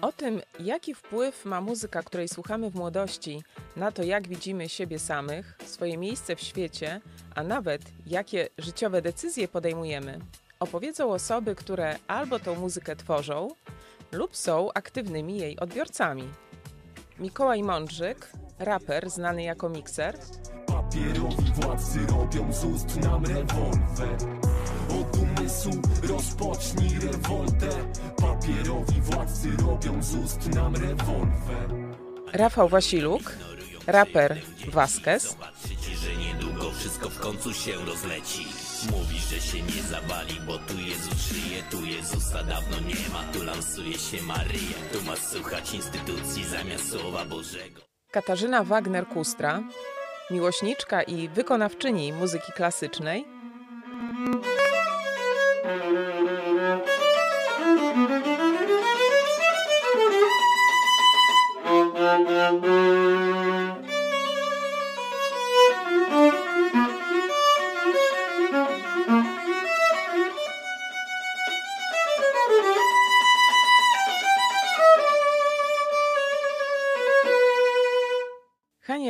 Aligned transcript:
O 0.00 0.12
tym, 0.12 0.40
jaki 0.60 0.94
wpływ 0.94 1.44
ma 1.44 1.60
muzyka, 1.60 2.02
której 2.02 2.28
słuchamy 2.28 2.70
w 2.70 2.74
młodości, 2.74 3.42
na 3.76 3.92
to, 3.92 4.02
jak 4.02 4.28
widzimy 4.28 4.68
siebie 4.68 4.98
samych, 4.98 5.58
swoje 5.64 5.98
miejsce 5.98 6.36
w 6.36 6.40
świecie, 6.40 7.00
a 7.34 7.42
nawet 7.42 7.82
jakie 8.06 8.48
życiowe 8.58 9.02
decyzje 9.02 9.48
podejmujemy, 9.48 10.18
opowiedzą 10.60 11.12
osoby, 11.12 11.54
które 11.54 11.98
albo 12.06 12.38
tą 12.38 12.54
muzykę 12.54 12.96
tworzą, 12.96 13.48
lub 14.12 14.36
są 14.36 14.72
aktywnymi 14.74 15.38
jej 15.38 15.58
odbiorcami. 15.58 16.28
Mikołaj 17.18 17.62
Mądrzyk, 17.62 18.32
raper 18.58 19.10
znany 19.10 19.42
jako 19.42 19.68
mikser, 19.68 20.18
Papierowi 20.66 21.52
władcy 21.54 21.98
robią 22.06 22.52
z 22.52 22.64
ust 22.64 22.96
nam 22.96 23.24
rewolwer 23.24 24.45
Od 25.46 25.52
umysłu 25.52 25.82
rozpocznij 26.02 26.98
rewoltę. 26.98 27.68
Papierowi 28.16 29.00
władcy 29.00 29.48
robią 29.66 30.02
z 30.02 30.14
ust 30.14 30.54
nam 30.54 30.74
rewolwer 30.74 31.70
Rafał 32.32 32.68
Wasiluk, 32.68 33.32
raper 33.86 34.40
Vasquez, 34.68 35.22
Zobaczycie, 35.22 35.96
że 35.96 36.16
niedługo 36.16 36.70
wszystko 36.70 37.10
w 37.10 37.20
końcu 37.20 37.54
się 37.54 37.72
rozleci. 37.72 38.46
Mówi, 38.90 39.18
że 39.30 39.40
się 39.40 39.62
nie 39.62 39.82
zawali, 39.82 40.40
bo 40.46 40.58
tu 40.58 40.78
Jezus 40.78 41.14
żyje 41.14 41.62
Tu 41.70 41.84
Jezusa 41.84 42.42
dawno 42.44 42.76
nie 42.80 43.08
ma, 43.12 43.32
tu 43.32 43.44
lansuje 43.44 43.98
się 43.98 44.22
Maryja. 44.22 44.78
Tu 44.92 45.02
masz 45.02 45.18
słuchać 45.18 45.74
instytucji 45.74 46.44
zamiast 46.44 46.90
Słowa 46.90 47.24
Bożego. 47.24 47.80
Katarzyna 48.10 48.64
Wagner-Kustra, 48.64 49.62
miłośniczka 50.30 51.02
i 51.02 51.28
wykonawczyni 51.28 52.12
muzyki 52.12 52.52
klasycznej, 52.52 53.24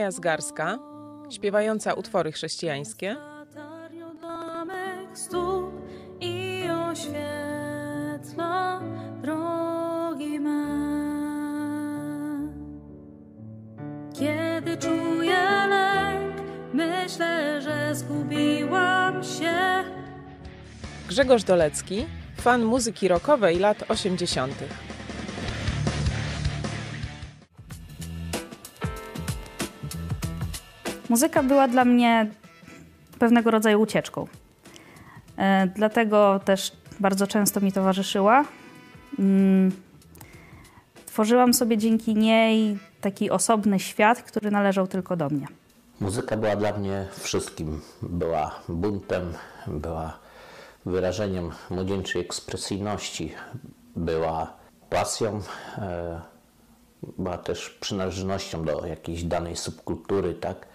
Hania 0.07 0.13
Jazgarska, 0.13 0.79
śpiewająca 1.31 1.95
utwory 1.95 2.33
chrześcijańskie. 2.33 3.17
Kiedy 14.19 14.77
czuję 14.77 15.67
lęk, 15.69 16.35
myślę, 16.73 17.63
że 17.63 17.95
zgubiłam 17.95 19.25
się. 19.25 19.85
Grzegorz 21.09 21.45
Dolecki, 21.45 22.07
fan 22.41 22.65
muzyki 22.65 23.09
rockowej 23.09 23.59
lat 23.59 23.91
80. 23.91 24.86
Muzyka 31.09 31.43
była 31.43 31.69
dla 31.69 31.85
mnie 31.85 32.27
pewnego 33.19 33.51
rodzaju 33.51 33.81
ucieczką. 33.81 34.27
E, 35.39 35.67
Dlatego 35.67 36.41
też 36.45 36.73
bardzo 37.01 37.27
często 37.27 37.61
mi 37.61 37.73
towarzyszyła. 37.73 38.45
Mm, 39.19 39.73
Tworzyłam 41.07 41.55
sobie 41.55 41.79
dzięki 41.79 42.15
niej 42.15 42.79
taki 43.01 43.31
osobny 43.31 43.81
świat, 43.81 44.23
który 44.23 44.51
należał 44.51 44.87
tylko 44.87 45.17
do 45.17 45.29
mnie. 45.29 45.47
Muzyka 46.01 46.37
była 46.37 46.57
dla 46.57 46.73
mnie 46.73 47.07
wszystkim. 47.21 47.81
Była 48.03 48.61
buntem, 48.69 49.33
była 49.67 50.19
wyrażeniem 50.87 51.51
młodzieńczej 51.71 52.23
ekspresyjności, 52.23 53.33
była 53.97 54.53
pasją, 54.91 55.41
e, 55.79 56.21
była 57.19 57.39
też 57.39 57.71
przynależnością 57.81 58.65
do 58.65 58.87
jakiejś 58.87 59.25
danej 59.25 59.57
subkultury, 59.57 60.35
tak? 60.35 60.67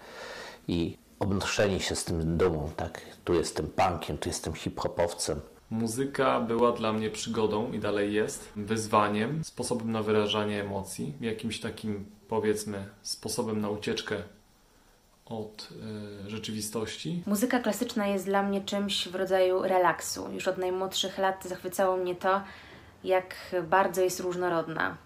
I 0.68 0.96
obnoszenie 1.20 1.80
się 1.80 1.94
z 1.96 2.04
tym 2.04 2.36
dumą, 2.36 2.70
tak? 2.76 3.00
Tu 3.24 3.34
jestem 3.34 3.66
punkiem, 3.68 4.18
tu 4.18 4.28
jestem 4.28 4.52
hip-hopowcem. 4.52 5.40
Muzyka 5.70 6.40
była 6.40 6.72
dla 6.72 6.92
mnie 6.92 7.10
przygodą 7.10 7.72
i 7.72 7.78
dalej 7.78 8.12
jest 8.14 8.48
wyzwaniem, 8.56 9.44
sposobem 9.44 9.92
na 9.92 10.02
wyrażanie 10.02 10.60
emocji, 10.60 11.12
jakimś 11.20 11.60
takim 11.60 12.06
powiedzmy 12.28 12.88
sposobem 13.02 13.60
na 13.60 13.70
ucieczkę 13.70 14.16
od 15.26 15.68
e, 16.26 16.30
rzeczywistości. 16.30 17.22
Muzyka 17.26 17.58
klasyczna 17.58 18.06
jest 18.06 18.24
dla 18.26 18.42
mnie 18.42 18.60
czymś 18.60 19.08
w 19.08 19.14
rodzaju 19.14 19.62
relaksu. 19.62 20.32
Już 20.32 20.48
od 20.48 20.58
najmłodszych 20.58 21.18
lat 21.18 21.44
zachwycało 21.44 21.96
mnie 21.96 22.14
to, 22.14 22.40
jak 23.04 23.34
bardzo 23.68 24.02
jest 24.02 24.20
różnorodna. 24.20 24.96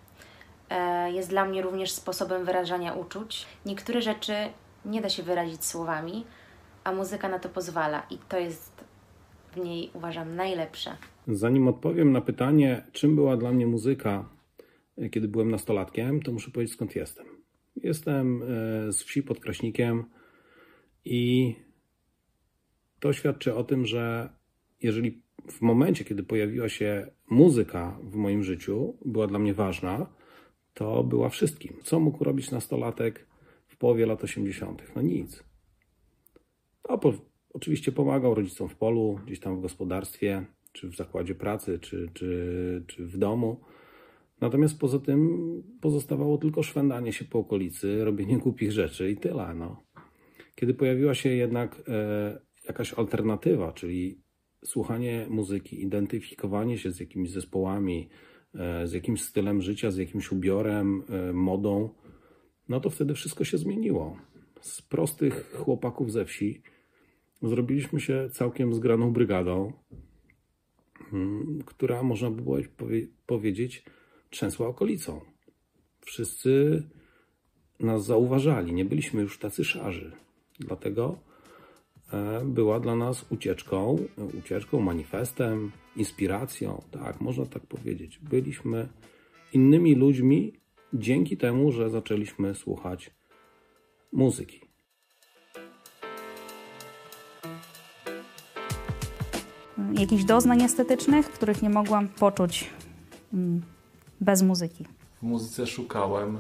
E, 0.71 1.13
Jest 1.13 1.29
dla 1.29 1.45
mnie 1.45 1.63
również 1.63 1.91
sposobem 1.93 2.45
wyrażania 2.45 2.93
uczuć. 2.93 3.47
Niektóre 3.67 4.03
rzeczy 4.03 4.35
nie 4.87 5.01
da 5.01 5.09
się 5.09 5.23
wyrazić 5.23 5.65
słowami, 5.65 6.25
a 6.85 6.93
muzyka 6.93 7.29
na 7.29 7.39
to 7.39 7.49
pozwala 7.49 8.07
i 8.11 8.19
to 8.29 8.39
jest 8.39 8.85
w 9.53 9.57
niej 9.57 9.91
uważam 9.95 10.37
najlepsze. 10.37 10.97
Zanim 11.29 11.69
odpowiem 11.69 12.13
na 12.13 12.21
pytanie, 12.21 12.87
czym 12.93 13.15
była 13.15 13.37
dla 13.37 13.53
mnie 13.53 13.67
muzyka, 13.67 14.29
e, 14.99 15.09
kiedy 15.09 15.29
byłem 15.29 15.51
nastolatkiem, 15.51 16.23
to 16.23 16.33
muszę 16.33 16.51
powiedzieć 16.51 16.75
skąd 16.75 16.97
jestem. 16.97 17.27
Jestem 17.77 18.43
e, 18.43 18.47
z 18.93 19.03
wsi 19.03 19.23
pod 19.23 19.41
Kraśnikiem 19.41 20.05
i 21.05 21.55
to 23.01 23.13
świadczy 23.13 23.55
o 23.55 23.65
tym, 23.65 23.87
że 23.87 24.29
jeżeli 24.83 25.23
w 25.51 25.61
momencie, 25.61 26.05
kiedy 26.05 26.23
pojawiła 26.23 26.69
się 26.69 27.07
muzyka 27.31 27.99
w 28.03 28.15
moim 28.15 28.45
życiu, 28.45 28.97
była 29.05 29.27
dla 29.27 29.39
mnie 29.39 29.55
ważna, 29.55 30.07
to 30.75 31.05
była 31.05 31.29
wszystkim. 31.29 31.77
Co 31.83 32.01
mógł 32.01 32.25
robić 32.25 32.51
nastolatek 32.51 33.26
w 33.77 33.79
połowie 33.79 34.07
lat 34.07 34.25
80.? 34.25 34.83
No 34.97 35.03
nic. 35.03 35.45
No, 36.89 36.99
po, 36.99 37.13
oczywiście 37.51 37.93
pomagał 37.93 38.35
rodzicom 38.35 38.69
w 38.69 38.77
polu, 38.77 39.21
gdzieś 39.27 39.41
tam 39.41 39.59
w 39.59 39.63
gospodarstwie, 39.63 40.47
czy 40.73 40.89
w 40.89 40.97
zakładzie 40.97 41.35
pracy, 41.35 41.79
czy, 41.79 42.11
czy, 42.15 42.85
czy 42.87 43.07
w 43.07 43.19
domu. 43.19 43.61
Natomiast 44.41 44.79
poza 44.79 44.99
tym 44.99 45.63
pozostawało 45.81 46.39
tylko 46.39 46.63
szwendanie 46.63 47.13
się 47.13 47.25
po 47.25 47.39
okolicy, 47.39 48.05
robienie 48.05 48.39
głupich 48.39 48.73
rzeczy 48.73 49.11
i 49.11 49.17
tyle. 49.17 49.55
No. 49.55 49.83
Kiedy 50.55 50.75
pojawiła 50.75 51.15
się 51.15 51.29
jednak 51.29 51.83
e, 51.89 52.41
jakaś 52.67 52.93
alternatywa, 52.93 53.73
czyli 53.73 54.23
słuchanie 54.65 55.27
muzyki, 55.31 55.83
identyfikowanie 55.83 56.79
się 56.79 56.91
z 56.91 57.01
jakimiś 57.01 57.31
zespołami, 57.31 58.09
e, 58.55 58.87
z 58.87 58.93
jakimś 58.93 59.23
stylem 59.23 59.63
życia, 59.63 59.91
z 59.91 59.97
jakimś 59.97 60.33
ubiorem, 60.33 61.03
e, 61.09 61.33
modą, 61.33 61.91
no 62.69 62.81
to 62.81 62.91
wtedy 62.91 63.15
wszystko 63.15 63.45
się 63.45 63.59
zmieniło. 63.59 64.17
Z 64.61 64.83
prostych 64.83 65.53
chłopaków 65.55 66.13
ze 66.13 66.25
wsi 66.25 66.63
zrobiliśmy 67.43 68.01
się 68.01 68.29
całkiem 68.33 68.75
zgraną 68.75 69.13
brygadą, 69.13 69.73
mm, 71.13 71.63
która 71.67 72.03
można 72.03 72.31
by 72.31 72.43
było 72.43 72.59
powie- 72.77 73.07
powiedzieć 73.27 73.85
trzęsła 74.31 74.69
okolicą. 74.69 75.21
Wszyscy 76.01 76.83
nas 77.81 78.05
zauważali, 78.05 78.73
nie 78.73 78.85
byliśmy 78.85 79.23
już 79.23 79.39
tacy 79.39 79.65
szarzy. 79.65 80.13
Dlatego 80.61 81.19
e, 82.13 82.45
była 82.45 82.81
dla 82.81 82.97
nas 82.97 83.27
ucieczką, 83.31 83.97
ucieczką, 84.39 84.81
manifestem, 84.81 85.73
inspiracją. 85.97 86.83
Tak, 86.91 87.21
można 87.21 87.47
tak 87.47 87.67
powiedzieć. 87.67 88.19
Byliśmy 88.19 88.89
innymi 89.53 89.95
ludźmi 89.95 90.53
dzięki 90.99 91.37
temu, 91.37 91.73
że 91.73 91.91
zaczęliśmy 91.91 92.55
słuchać 92.55 93.11
muzyki. 94.13 94.61
Jakichś 99.99 100.25
doznań 100.25 100.63
estetycznych, 100.63 101.31
których 101.31 101.63
nie 101.63 101.71
mogłam 101.71 102.09
poczuć 102.09 102.71
mm, 103.35 103.63
bez 104.21 104.43
muzyki. 104.43 104.85
W 105.19 105.23
muzyce 105.23 105.67
szukałem 105.67 106.39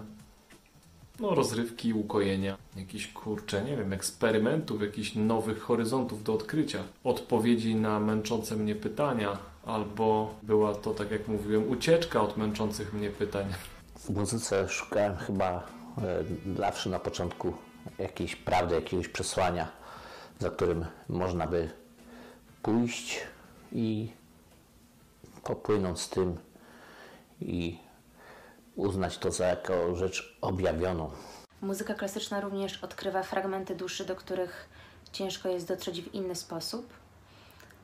no, 1.20 1.34
rozrywki, 1.34 1.92
ukojenia, 1.92 2.56
jakichś 2.76 3.06
kurczę, 3.06 3.64
nie 3.64 3.76
wiem, 3.76 3.92
eksperymentów, 3.92 4.82
jakichś 4.82 5.14
nowych 5.14 5.58
horyzontów 5.58 6.24
do 6.24 6.34
odkrycia, 6.34 6.82
odpowiedzi 7.04 7.74
na 7.74 8.00
męczące 8.00 8.56
mnie 8.56 8.74
pytania, 8.74 9.38
albo 9.66 10.34
była 10.42 10.74
to, 10.74 10.94
tak 10.94 11.10
jak 11.10 11.28
mówiłem, 11.28 11.70
ucieczka 11.70 12.22
od 12.22 12.36
męczących 12.36 12.94
mnie 12.94 13.10
pytań. 13.10 13.46
W 14.06 14.10
muzyce 14.10 14.68
szukałem 14.68 15.16
chyba 15.16 15.50
e, 15.56 15.62
zawsze 16.56 16.90
na 16.90 16.98
początku 16.98 17.54
jakiejś 17.98 18.36
prawdy, 18.36 18.74
jakiegoś 18.74 19.08
przesłania, 19.08 19.68
za 20.38 20.50
którym 20.50 20.84
można 21.08 21.46
by 21.46 21.70
pójść 22.62 23.20
i 23.72 24.12
popłynąć 25.44 26.00
z 26.00 26.08
tym 26.08 26.38
i 27.40 27.78
uznać 28.76 29.18
to 29.18 29.30
za 29.30 29.46
jako 29.46 29.96
rzecz 29.96 30.38
objawioną. 30.40 31.10
Muzyka 31.62 31.94
klasyczna 31.94 32.40
również 32.40 32.84
odkrywa 32.84 33.22
fragmenty 33.22 33.74
duszy, 33.74 34.04
do 34.04 34.16
których 34.16 34.68
ciężko 35.12 35.48
jest 35.48 35.68
dotrzeć 35.68 36.02
w 36.02 36.14
inny 36.14 36.34
sposób. 36.34 36.92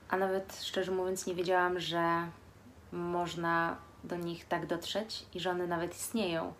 A 0.08 0.16
nawet 0.16 0.58
szczerze 0.62 0.92
mówiąc, 0.92 1.26
nie 1.26 1.34
wiedziałam, 1.34 1.80
że 1.80 2.28
można 2.92 3.76
do 4.04 4.16
nich 4.16 4.44
tak 4.44 4.66
dotrzeć 4.66 5.26
i 5.34 5.40
że 5.40 5.50
one 5.50 5.66
nawet 5.66 5.94
istnieją. 5.94 6.54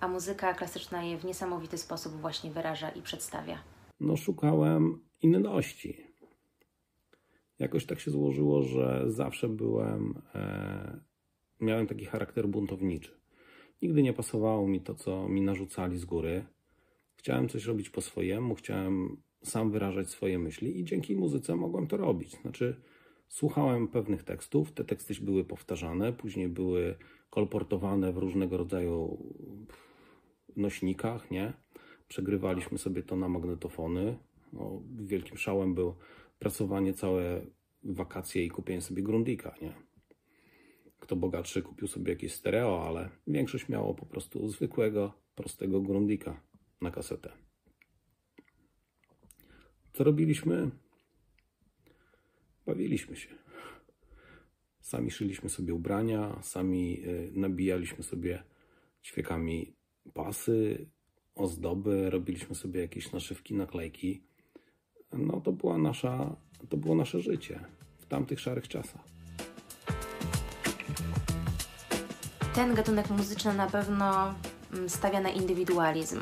A 0.00 0.08
muzyka 0.08 0.54
klasyczna 0.54 1.02
je 1.02 1.18
w 1.18 1.24
niesamowity 1.24 1.78
sposób 1.78 2.12
właśnie 2.12 2.50
wyraża 2.50 2.90
i 2.90 3.02
przedstawia. 3.02 3.58
No, 4.00 4.16
szukałem 4.16 5.04
inności. 5.22 6.06
Jakoś 7.58 7.86
tak 7.86 8.00
się 8.00 8.10
złożyło, 8.10 8.62
że 8.62 9.04
zawsze 9.06 9.48
byłem, 9.48 10.22
e, 10.34 11.00
miałem 11.60 11.86
taki 11.86 12.04
charakter 12.04 12.48
buntowniczy. 12.48 13.20
Nigdy 13.82 14.02
nie 14.02 14.12
pasowało 14.12 14.68
mi 14.68 14.80
to, 14.80 14.94
co 14.94 15.28
mi 15.28 15.40
narzucali 15.40 15.98
z 15.98 16.04
góry. 16.04 16.44
Chciałem 17.16 17.48
coś 17.48 17.64
robić 17.64 17.90
po 17.90 18.00
swojemu, 18.00 18.54
chciałem 18.54 19.22
sam 19.42 19.70
wyrażać 19.70 20.10
swoje 20.10 20.38
myśli 20.38 20.80
i 20.80 20.84
dzięki 20.84 21.16
muzyce 21.16 21.56
mogłem 21.56 21.86
to 21.86 21.96
robić. 21.96 22.30
Znaczy, 22.42 22.80
słuchałem 23.32 23.88
pewnych 23.88 24.22
tekstów, 24.22 24.72
te 24.72 24.84
teksty 24.84 25.14
były 25.22 25.44
powtarzane, 25.44 26.12
później 26.12 26.48
były 26.48 26.94
kolportowane 27.30 28.12
w 28.12 28.16
różnego 28.16 28.56
rodzaju 28.56 29.18
nośnikach, 30.56 31.30
nie? 31.30 31.52
Przegrywaliśmy 32.08 32.78
sobie 32.78 33.02
to 33.02 33.16
na 33.16 33.28
magnetofony. 33.28 34.18
No, 34.52 34.82
wielkim 34.96 35.36
szałem 35.38 35.74
był 35.74 35.94
pracowanie 36.38 36.94
całe 36.94 37.46
wakacje 37.84 38.44
i 38.44 38.50
kupienie 38.50 38.80
sobie 38.80 39.02
Grundika, 39.02 39.54
nie? 39.62 39.72
Kto 41.00 41.16
bogatszy 41.16 41.62
kupił 41.62 41.88
sobie 41.88 42.12
jakieś 42.12 42.32
stereo, 42.32 42.86
ale 42.86 43.10
większość 43.26 43.68
miało 43.68 43.94
po 43.94 44.06
prostu 44.06 44.48
zwykłego, 44.48 45.12
prostego 45.34 45.80
Grundika 45.80 46.40
na 46.80 46.90
kasetę. 46.90 47.32
Co 49.92 50.04
robiliśmy? 50.04 50.70
Bawiliśmy 52.72 53.16
się. 53.16 53.28
Sami 54.80 55.10
szyliśmy 55.10 55.48
sobie 55.50 55.74
ubrania, 55.74 56.38
sami 56.42 57.04
y, 57.06 57.32
nabijaliśmy 57.34 58.04
sobie 58.04 58.42
ćwiekami 59.02 59.74
pasy, 60.14 60.86
ozdoby, 61.34 62.10
robiliśmy 62.10 62.54
sobie 62.54 62.80
jakieś 62.80 63.12
naszywki, 63.12 63.54
naklejki. 63.54 64.22
No 65.12 65.40
to 65.40 65.52
była 65.52 65.78
nasza, 65.78 66.36
to 66.68 66.76
było 66.76 66.94
nasze 66.94 67.20
życie 67.20 67.64
w 67.98 68.06
tamtych 68.06 68.40
szarych 68.40 68.68
czasach. 68.68 69.04
Ten 72.54 72.74
gatunek 72.74 73.10
muzyczny 73.10 73.54
na 73.54 73.66
pewno 73.66 74.34
mm, 74.72 74.88
stawia 74.88 75.20
na 75.20 75.30
indywidualizm. 75.30 76.20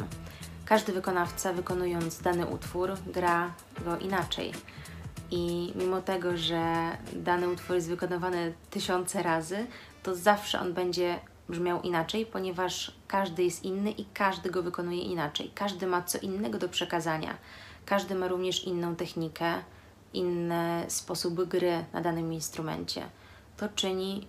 Każdy 0.65 0.93
wykonawca, 0.93 1.53
wykonując 1.53 2.23
dany 2.23 2.47
utwór, 2.47 2.91
gra 3.07 3.55
go 3.85 3.99
inaczej. 3.99 4.53
I 5.31 5.73
mimo 5.75 6.03
tego, 6.03 6.37
że 6.37 6.91
dany 7.13 7.49
utwór 7.49 7.77
jest 7.77 7.89
wykonywany 7.89 8.55
tysiące 8.71 9.23
razy, 9.23 9.67
to 10.03 10.15
zawsze 10.15 10.61
on 10.61 10.73
będzie 10.75 11.21
brzmiał 11.49 11.83
inaczej, 11.83 12.27
ponieważ 12.27 12.93
każdy 13.09 13.45
jest 13.45 13.65
inny 13.65 13.91
i 13.91 14.05
każdy 14.05 14.51
go 14.51 14.63
wykonuje 14.63 15.03
inaczej. 15.03 15.51
Każdy 15.55 15.87
ma 15.87 16.03
co 16.03 16.19
innego 16.19 16.59
do 16.59 16.69
przekazania. 16.69 17.37
Każdy 17.87 18.15
ma 18.15 18.29
również 18.29 18.65
inną 18.65 18.97
technikę, 18.97 19.55
inne 20.13 20.85
sposoby 20.89 21.47
gry 21.47 21.85
na 21.93 22.01
danym 22.01 22.33
instrumencie. 22.33 23.03
To 23.57 23.69
czyni 23.69 24.27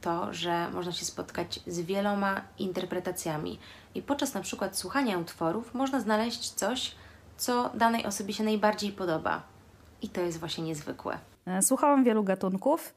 to, 0.00 0.34
że 0.34 0.70
można 0.70 0.92
się 0.92 1.04
spotkać 1.04 1.60
z 1.66 1.80
wieloma 1.80 2.40
interpretacjami 2.58 3.58
i 3.94 4.02
podczas 4.02 4.34
na 4.34 4.40
przykład 4.40 4.78
słuchania 4.78 5.18
utworów 5.18 5.74
można 5.74 6.00
znaleźć 6.00 6.50
coś, 6.50 6.94
co 7.36 7.70
danej 7.74 8.06
osobie 8.06 8.34
się 8.34 8.44
najbardziej 8.44 8.92
podoba. 8.92 9.53
I 10.02 10.08
to 10.08 10.20
jest 10.20 10.38
właśnie 10.38 10.64
niezwykłe. 10.64 11.18
E, 11.46 11.62
słuchałam 11.62 12.04
wielu 12.04 12.24
gatunków. 12.24 12.94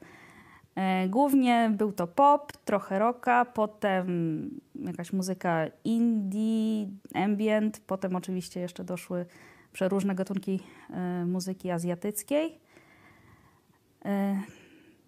E, 0.74 1.08
głównie 1.08 1.70
był 1.76 1.92
to 1.92 2.06
pop, 2.06 2.52
trochę 2.64 2.98
rocka, 2.98 3.44
potem 3.44 4.50
jakaś 4.74 5.12
muzyka 5.12 5.66
indie, 5.84 6.86
ambient, 7.14 7.80
potem 7.86 8.16
oczywiście 8.16 8.60
jeszcze 8.60 8.84
doszły 8.84 9.26
przeróżne 9.72 10.14
gatunki 10.14 10.60
e, 10.90 11.24
muzyki 11.24 11.70
azjatyckiej. 11.70 12.58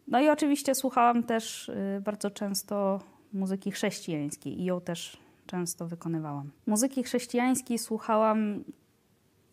No 0.09 0.21
i 0.21 0.29
oczywiście 0.29 0.75
słuchałam 0.75 1.23
też 1.23 1.71
bardzo 2.05 2.31
często 2.31 3.01
muzyki 3.33 3.71
chrześcijańskiej 3.71 4.61
i 4.61 4.65
ją 4.65 4.81
też 4.81 5.17
często 5.47 5.87
wykonywałam. 5.87 6.51
Muzyki 6.67 7.03
chrześcijańskiej 7.03 7.79
słuchałam 7.79 8.65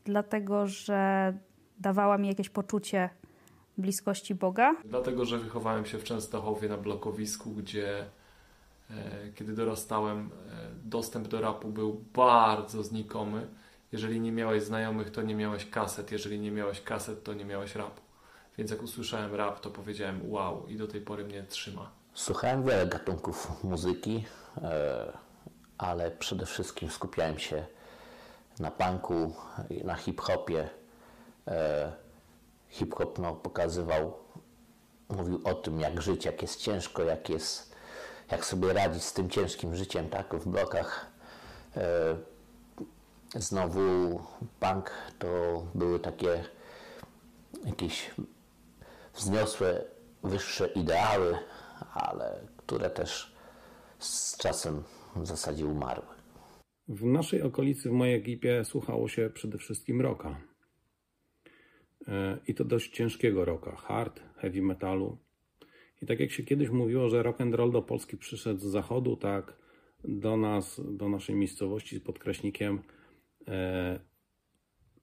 dlatego, 0.06 0.68
że 0.68 1.34
dawała 1.80 2.18
mi 2.18 2.28
jakieś 2.28 2.50
poczucie 2.50 3.10
bliskości 3.78 4.36
Boga. 4.36 4.76
Dlatego, 4.86 5.26
że 5.26 5.38
wychowałem 5.38 5.86
się 5.86 5.98
w 5.98 6.04
Częstochowie 6.04 6.70
na 6.70 6.78
blokowisku, 6.78 7.52
gdzie 7.52 8.06
e, 8.90 8.94
kiedy 9.36 9.54
dorastałem, 9.54 10.20
e, 10.20 10.30
dostęp 10.84 11.28
do 11.28 11.42
rapu 11.42 11.68
był 11.68 12.04
bardzo 12.14 12.84
znikomy. 12.84 13.48
Jeżeli 13.92 14.20
nie 14.20 14.32
miałeś 14.32 14.64
znajomych, 14.64 15.12
to 15.12 15.22
nie 15.22 15.36
miałeś 15.36 15.70
kaset. 15.70 16.12
Jeżeli 16.12 16.40
nie 16.40 16.52
miałeś 16.52 16.82
kaset, 16.82 17.24
to 17.24 17.34
nie 17.34 17.46
miałeś 17.46 17.76
rapu. 17.76 18.02
Więc 18.58 18.72
jak 18.72 18.84
usłyszałem 18.84 19.36
rap, 19.36 19.60
to 19.60 19.70
powiedziałem 19.70 20.32
wow 20.32 20.68
i 20.68 20.78
do 20.78 20.88
tej 20.88 21.02
pory 21.02 21.26
mnie 21.26 21.44
trzyma. 21.44 21.92
Słuchałem 22.14 22.64
wiele 22.64 22.88
gatunków 22.88 23.64
muzyki, 23.64 24.26
e, 24.62 25.18
ale 25.78 26.12
przede 26.12 26.46
wszystkim 26.46 26.90
skupiałem 26.90 27.40
się 27.40 27.66
na 28.60 28.72
punku, 28.72 29.34
na 29.84 29.96
hip-hopie. 29.96 30.70
E, 31.48 31.92
hip-hop 32.70 33.20
no, 33.20 33.36
pokazywał, 33.36 34.14
mówił 35.10 35.42
o 35.44 35.54
tym, 35.54 35.80
jak 35.80 36.02
żyć, 36.02 36.26
jak 36.26 36.42
jest 36.42 36.62
ciężko, 36.62 37.04
jak 37.04 37.30
jest, 37.30 37.76
jak 38.32 38.46
sobie 38.46 38.74
radzić 38.74 39.04
z 39.04 39.14
tym 39.14 39.30
ciężkim 39.30 39.76
życiem, 39.76 40.10
tak, 40.10 40.36
w 40.36 40.48
blokach. 40.48 41.12
E, 41.78 42.16
znowu 43.36 44.20
punk 44.60 44.92
to 45.20 45.28
były 45.76 46.00
takie 46.00 46.44
jakieś 47.66 48.12
wzniosłe, 49.14 49.84
wyższe 50.24 50.68
ideały, 50.68 51.38
ale 51.94 52.40
które 52.58 52.90
też 52.90 53.36
z 54.00 54.38
czasem 54.38 54.84
w 55.16 55.28
zasadzie 55.28 55.66
umarły. 55.66 56.06
W 56.88 57.04
naszej 57.04 57.42
okolicy, 57.42 57.90
w 57.90 57.92
mojej 57.92 58.20
ekipie, 58.20 58.66
słuchało 58.66 59.08
się 59.08 59.30
przede 59.34 59.58
wszystkim 59.58 60.02
rocka. 60.02 60.36
E, 62.08 62.38
I 62.48 62.54
to 62.54 62.66
dość 62.66 62.92
ciężkiego 62.92 63.46
rocka, 63.46 63.76
hard, 63.76 64.22
heavy 64.36 64.62
metalu. 64.62 65.18
I 66.02 66.06
tak 66.06 66.20
jak 66.20 66.32
się 66.32 66.44
kiedyś 66.44 66.70
mówiło, 66.70 67.10
że 67.10 67.24
rock 67.24 67.42
and 67.42 67.56
roll 67.56 67.72
do 67.72 67.82
Polski 67.82 68.18
przyszedł 68.18 68.60
z 68.60 68.64
zachodu, 68.64 69.16
tak 69.16 69.58
do 70.04 70.38
nas, 70.38 70.82
do 70.98 71.10
naszej 71.10 71.36
miejscowości 71.36 72.02
pod 72.02 72.20
Kraśnikiem 72.20 72.82
e, 73.48 74.00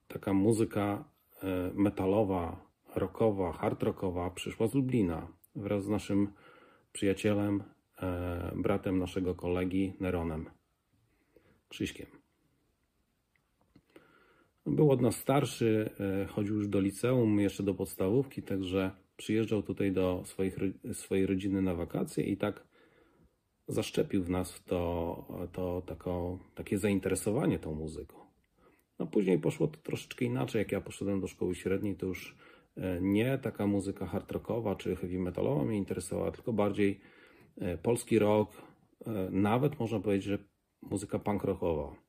taka 0.07 0.33
muzyka 0.33 1.09
e, 1.43 1.71
metalowa, 1.73 2.65
rockowa, 2.95 3.51
hard 3.51 3.83
rockowa 3.83 4.29
przyszła 4.29 4.67
z 4.67 4.73
Lublina 4.73 5.27
wraz 5.55 5.83
z 5.83 5.89
naszym 5.89 6.27
przyjacielem, 6.93 7.63
bratem 8.55 8.99
naszego 8.99 9.35
kolegi 9.35 9.93
Neronem 9.99 10.49
Krzyśkiem. 11.69 12.24
Był 14.65 14.91
od 14.91 15.01
nas 15.01 15.15
starszy, 15.15 15.89
e, 15.99 16.25
chodził 16.25 16.55
już 16.55 16.67
do 16.67 16.79
liceum, 16.79 17.39
jeszcze 17.39 17.63
do 17.63 17.73
podstawówki, 17.73 18.43
także 18.43 18.91
przyjeżdżał 19.17 19.63
tutaj 19.63 19.91
do 19.91 20.21
swoich, 20.25 20.57
swojej 20.93 21.25
rodziny 21.25 21.61
na 21.61 21.75
wakacje 21.75 22.23
i 22.23 22.37
tak 22.37 22.67
zaszczepił 23.67 24.23
w 24.23 24.29
nas 24.29 24.63
to, 24.63 25.47
to 25.51 25.81
tako, 25.85 26.39
takie 26.55 26.77
zainteresowanie 26.77 27.59
tą 27.59 27.75
muzyką. 27.75 28.17
No 28.99 29.07
później 29.07 29.39
poszło 29.39 29.67
to 29.67 29.77
troszeczkę 29.77 30.25
inaczej. 30.25 30.59
Jak 30.59 30.71
ja 30.71 30.81
poszedłem 30.81 31.21
do 31.21 31.27
szkoły 31.27 31.55
średniej, 31.55 31.95
to 31.95 32.05
już 32.05 32.35
e, 32.77 33.01
nie 33.01 33.37
taka 33.37 33.67
muzyka 33.67 34.05
hard 34.05 34.31
rockowa 34.31 34.75
czy 34.75 34.95
heavy 34.95 35.19
metalowa 35.19 35.65
mnie 35.65 35.77
interesowała, 35.77 36.31
tylko 36.31 36.53
bardziej 36.53 36.99
e, 37.57 37.77
polski 37.77 38.19
rock, 38.19 38.61
nawet 39.31 39.79
można 39.79 39.99
powiedzieć, 39.99 40.25
że 40.25 40.37
muzyka 40.81 41.19
punk 41.19 41.43
rockowa. 41.43 42.04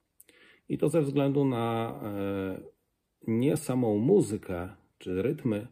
I 0.68 0.78
to 0.78 0.88
ze 0.88 1.02
względu 1.02 1.44
na 1.44 1.94
e, 2.02 2.61
nie 3.26 3.56
samą 3.56 3.99
muzykę 3.99 4.68
czy 4.99 5.23
rytmy, 5.23 5.66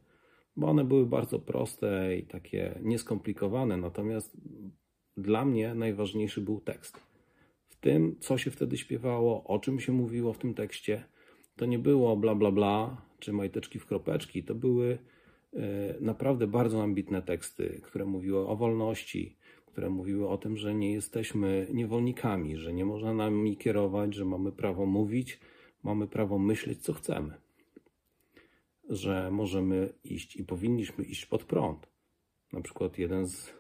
bo 0.56 0.68
one 0.68 0.84
były 0.84 1.06
bardzo 1.06 1.38
proste 1.38 2.16
i 2.16 2.22
takie 2.22 2.78
nieskomplikowane, 2.82 3.76
natomiast 3.76 4.36
dla 5.16 5.44
mnie 5.44 5.74
najważniejszy 5.74 6.40
był 6.40 6.60
tekst. 6.60 7.00
W 7.68 7.76
tym, 7.76 8.16
co 8.20 8.38
się 8.38 8.50
wtedy 8.50 8.76
śpiewało, 8.76 9.44
o 9.44 9.58
czym 9.58 9.80
się 9.80 9.92
mówiło 9.92 10.32
w 10.32 10.38
tym 10.38 10.54
tekście, 10.54 11.04
to 11.56 11.66
nie 11.66 11.78
było 11.78 12.16
bla 12.16 12.34
bla 12.34 12.50
bla 12.50 13.02
czy 13.18 13.32
majteczki 13.32 13.78
w 13.78 13.86
kropeczki, 13.86 14.42
to 14.44 14.54
były 14.54 14.98
e, 15.52 15.94
naprawdę 16.00 16.46
bardzo 16.46 16.82
ambitne 16.82 17.22
teksty, 17.22 17.80
które 17.82 18.04
mówiły 18.04 18.48
o 18.48 18.56
wolności, 18.56 19.36
które 19.74 19.90
mówiły 19.90 20.28
o 20.28 20.38
tym, 20.38 20.56
że 20.56 20.74
nie 20.74 20.92
jesteśmy 20.92 21.66
niewolnikami, 21.72 22.56
że 22.56 22.72
nie 22.72 22.84
można 22.84 23.14
nami 23.14 23.56
kierować, 23.56 24.14
że 24.14 24.24
mamy 24.24 24.52
prawo 24.52 24.86
mówić, 24.86 25.40
mamy 25.82 26.06
prawo 26.06 26.38
myśleć, 26.38 26.82
co 26.82 26.92
chcemy. 26.92 27.34
Że 28.88 29.30
możemy 29.30 29.92
iść 30.04 30.36
i 30.36 30.44
powinniśmy 30.44 31.04
iść 31.04 31.26
pod 31.26 31.44
prąd. 31.44 31.86
Na 32.52 32.60
przykład 32.60 32.98
jeden 32.98 33.26
z 33.26 33.52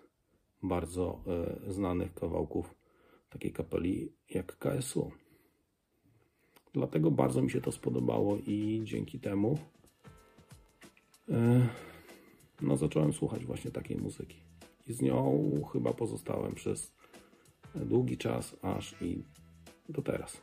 bardzo 0.62 1.24
e, 1.66 1.72
znanych 1.72 2.14
kawałków 2.14 2.74
takiej 3.30 3.52
kapeli 3.52 4.12
jak 4.30 4.58
KSU. 4.58 5.10
Dlatego 6.72 7.10
bardzo 7.10 7.42
mi 7.42 7.50
się 7.50 7.60
to 7.60 7.72
spodobało 7.72 8.38
i 8.46 8.80
dzięki 8.84 9.20
temu 9.20 9.58
e, 11.28 11.68
no, 12.62 12.76
zacząłem 12.76 13.12
słuchać 13.12 13.44
właśnie 13.44 13.70
takiej 13.70 13.96
muzyki. 13.96 14.43
I 14.86 14.92
z 14.92 15.02
nią 15.02 15.50
chyba 15.72 15.92
pozostałem 15.92 16.54
przez 16.54 16.92
długi 17.74 18.18
czas, 18.18 18.56
aż 18.62 19.02
i 19.02 19.24
do 19.88 20.02
teraz. 20.02 20.40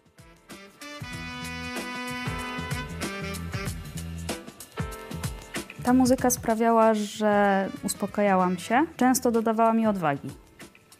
Ta 5.83 5.93
muzyka 5.93 6.29
sprawiała, 6.29 6.93
że 6.93 7.69
uspokajałam 7.83 8.57
się. 8.57 8.85
Często 8.97 9.31
dodawała 9.31 9.73
mi 9.73 9.87
odwagi 9.87 10.29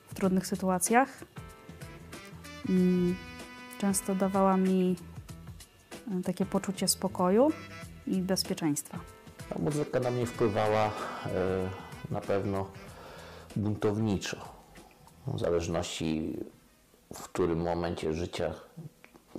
w 0.08 0.14
trudnych 0.16 0.48
sytuacjach. 0.48 1.24
Mm, 2.70 3.16
często 3.78 4.16
dawała 4.16 4.58
mi 4.58 4.96
e, 6.20 6.24
takie 6.24 6.46
poczucie 6.46 6.88
spokoju 6.88 7.52
i 8.08 8.22
bezpieczeństwa. 8.22 9.00
Ta 9.50 9.60
muzyka 9.60 10.00
na 10.00 10.12
mnie 10.12 10.26
wpływała 10.26 10.86
e, 10.86 10.92
na 12.12 12.22
pewno 12.22 12.66
buntowniczo. 13.56 14.38
W 15.28 15.40
zależności 15.40 16.38
w 17.14 17.24
którym 17.24 17.62
momencie 17.62 18.14
życia 18.14 18.54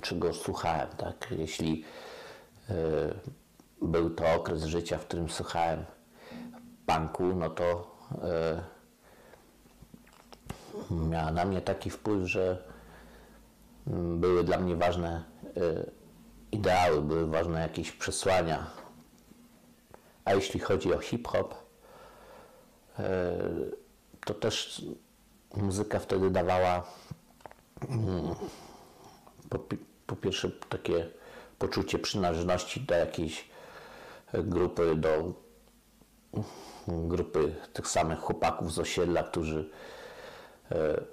czego 0.01 0.33
słuchałem, 0.33 0.87
tak? 0.97 1.27
Jeśli 1.37 1.83
e, 2.69 2.73
był 3.81 4.09
to 4.09 4.33
okres 4.33 4.63
życia, 4.63 4.97
w 4.97 5.05
którym 5.05 5.29
słuchałem 5.29 5.85
punku, 6.85 7.23
no 7.23 7.49
to 7.49 7.93
miała 10.91 11.31
na 11.31 11.45
mnie 11.45 11.61
taki 11.61 11.89
wpływ, 11.89 12.27
że 12.27 12.63
były 14.15 14.43
dla 14.43 14.57
mnie 14.57 14.75
ważne 14.75 15.23
ideały, 16.51 17.01
były 17.01 17.27
ważne 17.27 17.61
jakieś 17.61 17.91
przesłania, 17.91 18.67
a 20.25 20.33
jeśli 20.33 20.59
chodzi 20.59 20.93
o 20.93 20.99
hip-hop, 20.99 21.55
e, 22.99 23.39
to 24.25 24.33
też 24.33 24.85
muzyka 25.55 25.99
wtedy 25.99 26.29
dawała 26.29 26.83
mm, 27.89 28.35
po, 29.49 29.59
po 30.07 30.15
pierwsze 30.15 30.49
takie 30.69 31.09
poczucie 31.59 31.99
przynależności 31.99 32.81
do 32.81 32.95
jakiejś 32.95 33.49
grupy, 34.33 34.95
do 34.95 35.33
grupy 36.87 37.55
tych 37.73 37.87
samych 37.87 38.19
chłopaków 38.19 38.73
z 38.73 38.79
osiedla, 38.79 39.23
którzy 39.23 39.69
e, 40.71 41.03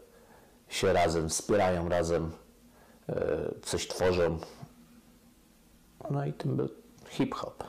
się 0.68 0.92
razem 0.92 1.28
wspierają, 1.28 1.88
razem 1.88 2.32
e, 3.08 3.50
coś 3.62 3.88
tworzą. 3.88 4.38
No 6.10 6.26
i 6.26 6.32
tym 6.32 6.56
był 6.56 6.68
hip-hop. 7.08 7.64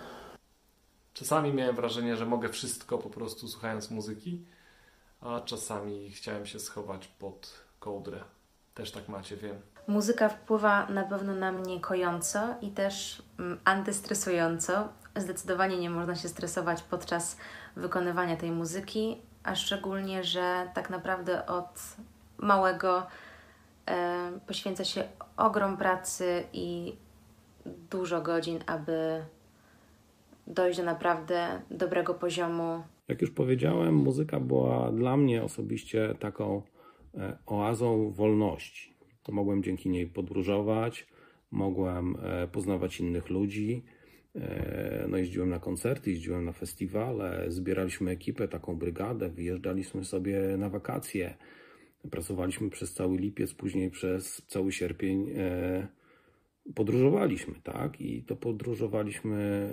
Czasami 1.13 1.53
miałem 1.53 1.75
wrażenie, 1.75 2.17
że 2.17 2.25
mogę 2.25 2.49
wszystko 2.49 2.97
po 2.97 3.09
prostu 3.09 3.47
słuchając 3.47 3.91
muzyki, 3.91 4.45
a 5.21 5.41
czasami 5.41 6.11
chciałem 6.11 6.45
się 6.45 6.59
schować 6.59 7.07
pod 7.07 7.53
kołdrę. 7.79 8.19
Też 8.73 8.91
tak 8.91 9.09
macie, 9.09 9.37
wiem. 9.37 9.61
Muzyka 9.87 10.29
wpływa 10.29 10.85
na 10.85 11.03
pewno 11.03 11.35
na 11.35 11.51
mnie 11.51 11.79
kojąco 11.79 12.39
i 12.61 12.71
też 12.71 13.21
mm, 13.39 13.59
antystresująco. 13.63 14.87
Zdecydowanie 15.15 15.77
nie 15.77 15.89
można 15.89 16.15
się 16.15 16.29
stresować 16.29 16.81
podczas 16.81 17.37
wykonywania 17.75 18.37
tej 18.37 18.51
muzyki, 18.51 19.21
a 19.43 19.55
szczególnie, 19.55 20.23
że 20.23 20.71
tak 20.73 20.89
naprawdę 20.89 21.45
od 21.45 21.79
małego 22.37 23.07
e, 23.85 24.31
poświęca 24.47 24.83
się 24.85 25.03
ogrom 25.37 25.77
pracy 25.77 26.43
i 26.53 26.95
dużo 27.65 28.21
godzin, 28.21 28.63
aby 28.67 29.25
dojść 30.47 30.77
do 30.79 30.85
naprawdę 30.85 31.61
dobrego 31.71 32.13
poziomu. 32.13 32.83
Jak 33.11 33.21
już 33.21 33.31
powiedziałem, 33.31 33.95
muzyka 33.95 34.39
była 34.39 34.91
dla 34.91 35.17
mnie 35.17 35.43
osobiście 35.43 36.15
taką 36.19 36.61
e, 37.13 37.37
oazą 37.45 38.11
wolności. 38.11 38.93
Mogłem 39.31 39.63
dzięki 39.63 39.89
niej 39.89 40.07
podróżować, 40.07 41.07
mogłem 41.51 42.15
e, 42.23 42.47
poznawać 42.47 42.99
innych 42.99 43.29
ludzi. 43.29 43.83
E, 44.35 45.05
no, 45.09 45.17
jeździłem 45.17 45.49
na 45.49 45.59
koncerty, 45.59 46.11
jeździłem 46.11 46.45
na 46.45 46.51
festiwale, 46.51 47.45
zbieraliśmy 47.47 48.11
ekipę, 48.11 48.47
taką 48.47 48.75
brygadę, 48.75 49.29
wyjeżdżaliśmy 49.29 50.05
sobie 50.05 50.57
na 50.57 50.69
wakacje. 50.69 51.37
Pracowaliśmy 52.11 52.69
przez 52.69 52.93
cały 52.93 53.17
lipiec, 53.17 53.53
później 53.53 53.89
przez 53.89 54.41
cały 54.47 54.71
sierpień 54.71 55.29
podróżowaliśmy, 56.75 57.53
tak? 57.63 58.01
I 58.01 58.23
to 58.23 58.35
podróżowaliśmy 58.35 59.69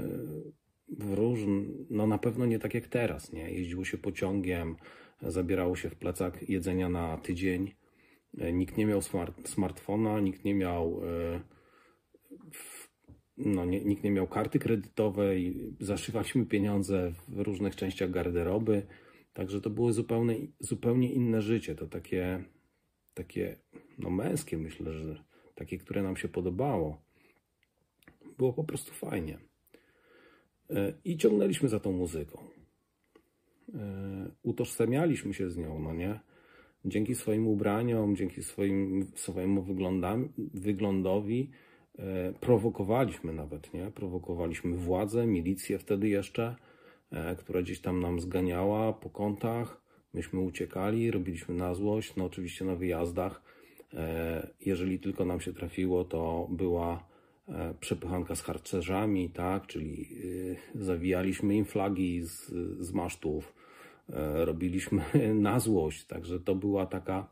różn, 0.99 1.65
no 1.91 2.07
na 2.07 2.19
pewno 2.19 2.47
nie 2.47 2.59
tak 2.59 2.75
jak 2.75 2.87
teraz, 2.87 3.33
nie? 3.33 3.51
Jeździło 3.51 3.85
się 3.85 3.99
pociągiem, 3.99 4.77
zabierało 5.23 5.77
się 5.77 5.91
w 5.91 5.97
plecak 5.97 6.49
jedzenia 6.49 6.89
na 6.89 7.17
tydzień. 7.17 7.75
E, 8.39 8.53
nikt 8.53 8.77
nie 8.77 8.87
miał 8.87 9.03
smart, 9.03 9.49
smartfona, 9.49 10.21
nikt 10.21 10.45
nie 10.45 10.55
miał 10.55 11.01
e, 11.05 11.41
no, 13.39 13.65
nie, 13.65 13.81
nikt 13.81 14.05
nie 14.05 14.11
miał 14.11 14.27
karty 14.27 14.59
kredytowej, 14.59 15.57
zaszywaliśmy 15.81 16.47
pieniądze 16.47 17.13
w 17.29 17.41
różnych 17.41 17.77
częściach 17.77 18.11
garderoby, 18.11 18.87
także 19.33 19.61
to 19.61 19.71
było 19.71 19.93
zupełnie, 19.93 20.37
zupełnie 20.61 21.13
inne 21.13 21.43
życie, 21.43 21.75
to 21.75 21.87
takie, 21.87 22.45
takie 23.15 23.59
no 23.99 24.11
męskie 24.11 24.59
myślę, 24.59 24.93
że 24.93 25.25
takie, 25.55 25.79
które 25.79 26.03
nam 26.03 26.17
się 26.17 26.29
podobało. 26.29 27.03
Było 28.39 28.53
po 28.53 28.65
prostu 28.65 28.93
fajnie. 28.93 29.48
E, 30.71 30.93
I 31.05 31.17
ciągnęliśmy 31.17 31.69
za 31.69 31.81
tą 31.81 31.93
muzyką. 31.93 32.39
E, 33.75 34.31
utożsamialiśmy 34.43 35.35
się 35.35 35.51
z 35.51 35.57
nią, 35.57 35.79
no 35.79 35.95
nie? 35.95 36.21
Dzięki 36.85 37.15
swoim 37.15 37.47
ubraniom, 37.47 38.17
dzięki 38.17 38.43
swoim, 38.43 39.07
swojemu 39.15 39.67
wyglądowi 40.55 41.51
e, 41.99 42.33
prowokowaliśmy 42.41 43.33
nawet, 43.33 43.75
nie? 43.75 43.91
Prowokowaliśmy 43.91 44.77
władzę, 44.77 45.27
milicję 45.27 45.79
wtedy 45.79 46.09
jeszcze, 46.09 46.57
która 47.39 47.63
gdzieś 47.63 47.81
tam 47.81 48.01
nam 48.01 48.21
zganiała 48.21 48.93
po 48.93 49.11
kątach. 49.11 49.83
Myśmy 50.15 50.41
uciekali, 50.41 51.11
robiliśmy 51.11 51.55
na 51.55 51.75
złość, 51.75 52.17
no 52.17 52.25
oczywiście 52.25 52.65
na 52.65 52.77
wyjazdach. 52.77 53.43
Jeżeli 54.61 54.99
tylko 54.99 55.25
nam 55.25 55.41
się 55.41 55.53
trafiło, 55.53 56.05
to 56.05 56.49
była 56.51 57.09
przepychanka 57.81 58.37
z 58.37 58.43
harcerzami, 58.43 59.31
tak, 59.31 59.67
czyli 59.67 60.09
e, 60.75 60.83
zawijaliśmy 60.85 61.57
im 61.57 61.65
flagi 61.65 62.23
z, 62.23 62.47
z 62.81 62.93
masztów, 62.93 63.55
e, 64.09 64.45
robiliśmy 64.45 65.03
na 65.35 65.61
złość, 65.61 66.05
także 66.05 66.41
to 66.41 66.55
była 66.55 66.87
taka 66.87 67.31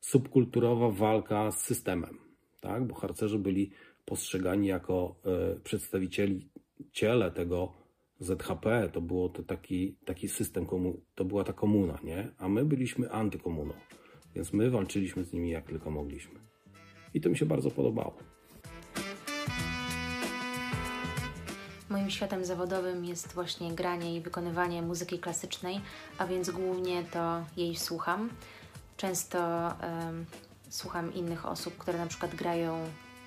subkulturowa 0.00 0.90
walka 0.90 1.50
z 1.50 1.62
systemem, 1.62 2.18
tak, 2.60 2.86
bo 2.86 2.94
harcerze 2.94 3.38
byli 3.38 3.70
postrzegani 4.04 4.66
jako 4.68 5.16
przedstawicieli 5.64 6.48
ciele 6.92 7.30
tego 7.30 7.72
ZHP, 8.20 8.88
to 8.92 9.00
było 9.00 9.28
to 9.28 9.42
taki, 9.42 9.96
taki 10.04 10.28
system, 10.28 10.66
to 11.14 11.24
była 11.24 11.44
ta 11.44 11.52
komuna, 11.52 11.98
nie? 12.04 12.28
A 12.38 12.48
my 12.48 12.64
byliśmy 12.64 13.10
antykomuną, 13.10 13.74
więc 14.34 14.52
my 14.52 14.70
walczyliśmy 14.70 15.24
z 15.24 15.32
nimi 15.32 15.50
jak 15.50 15.66
tylko 15.66 15.90
mogliśmy. 15.90 16.40
I 17.14 17.20
to 17.20 17.30
mi 17.30 17.36
się 17.36 17.46
bardzo 17.46 17.70
podobało. 17.70 18.33
Moim 21.94 22.10
światem 22.10 22.44
zawodowym 22.44 23.04
jest 23.04 23.32
właśnie 23.32 23.72
granie 23.72 24.16
i 24.16 24.20
wykonywanie 24.20 24.82
muzyki 24.82 25.18
klasycznej, 25.18 25.80
a 26.18 26.26
więc 26.26 26.50
głównie 26.50 27.04
to 27.04 27.42
jej 27.56 27.76
słucham. 27.76 28.30
Często 28.96 29.38
um, 29.38 30.26
słucham 30.70 31.14
innych 31.14 31.46
osób, 31.46 31.78
które 31.78 31.98
na 31.98 32.06
przykład 32.06 32.34
grają 32.34 32.78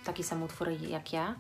takie 0.04 0.24
same 0.24 0.46
utwory 0.46 0.78
jak 0.90 1.14
ja, 1.14 1.36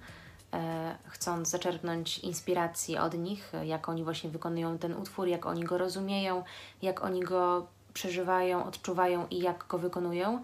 e, 0.53 0.97
chcąc 1.07 1.49
zaczerpnąć 1.49 2.19
inspiracji 2.19 2.97
od 2.97 3.13
nich, 3.17 3.51
jak 3.63 3.89
oni 3.89 4.03
właśnie 4.03 4.29
wykonują 4.29 4.77
ten 4.77 4.93
utwór, 4.93 5.27
jak 5.27 5.45
oni 5.45 5.63
go 5.63 5.77
rozumieją, 5.77 6.43
jak 6.81 7.03
oni 7.03 7.19
go 7.19 7.67
przeżywają, 7.93 8.65
odczuwają 8.65 9.27
i 9.27 9.39
jak 9.39 9.65
go 9.67 9.77
wykonują. 9.77 10.41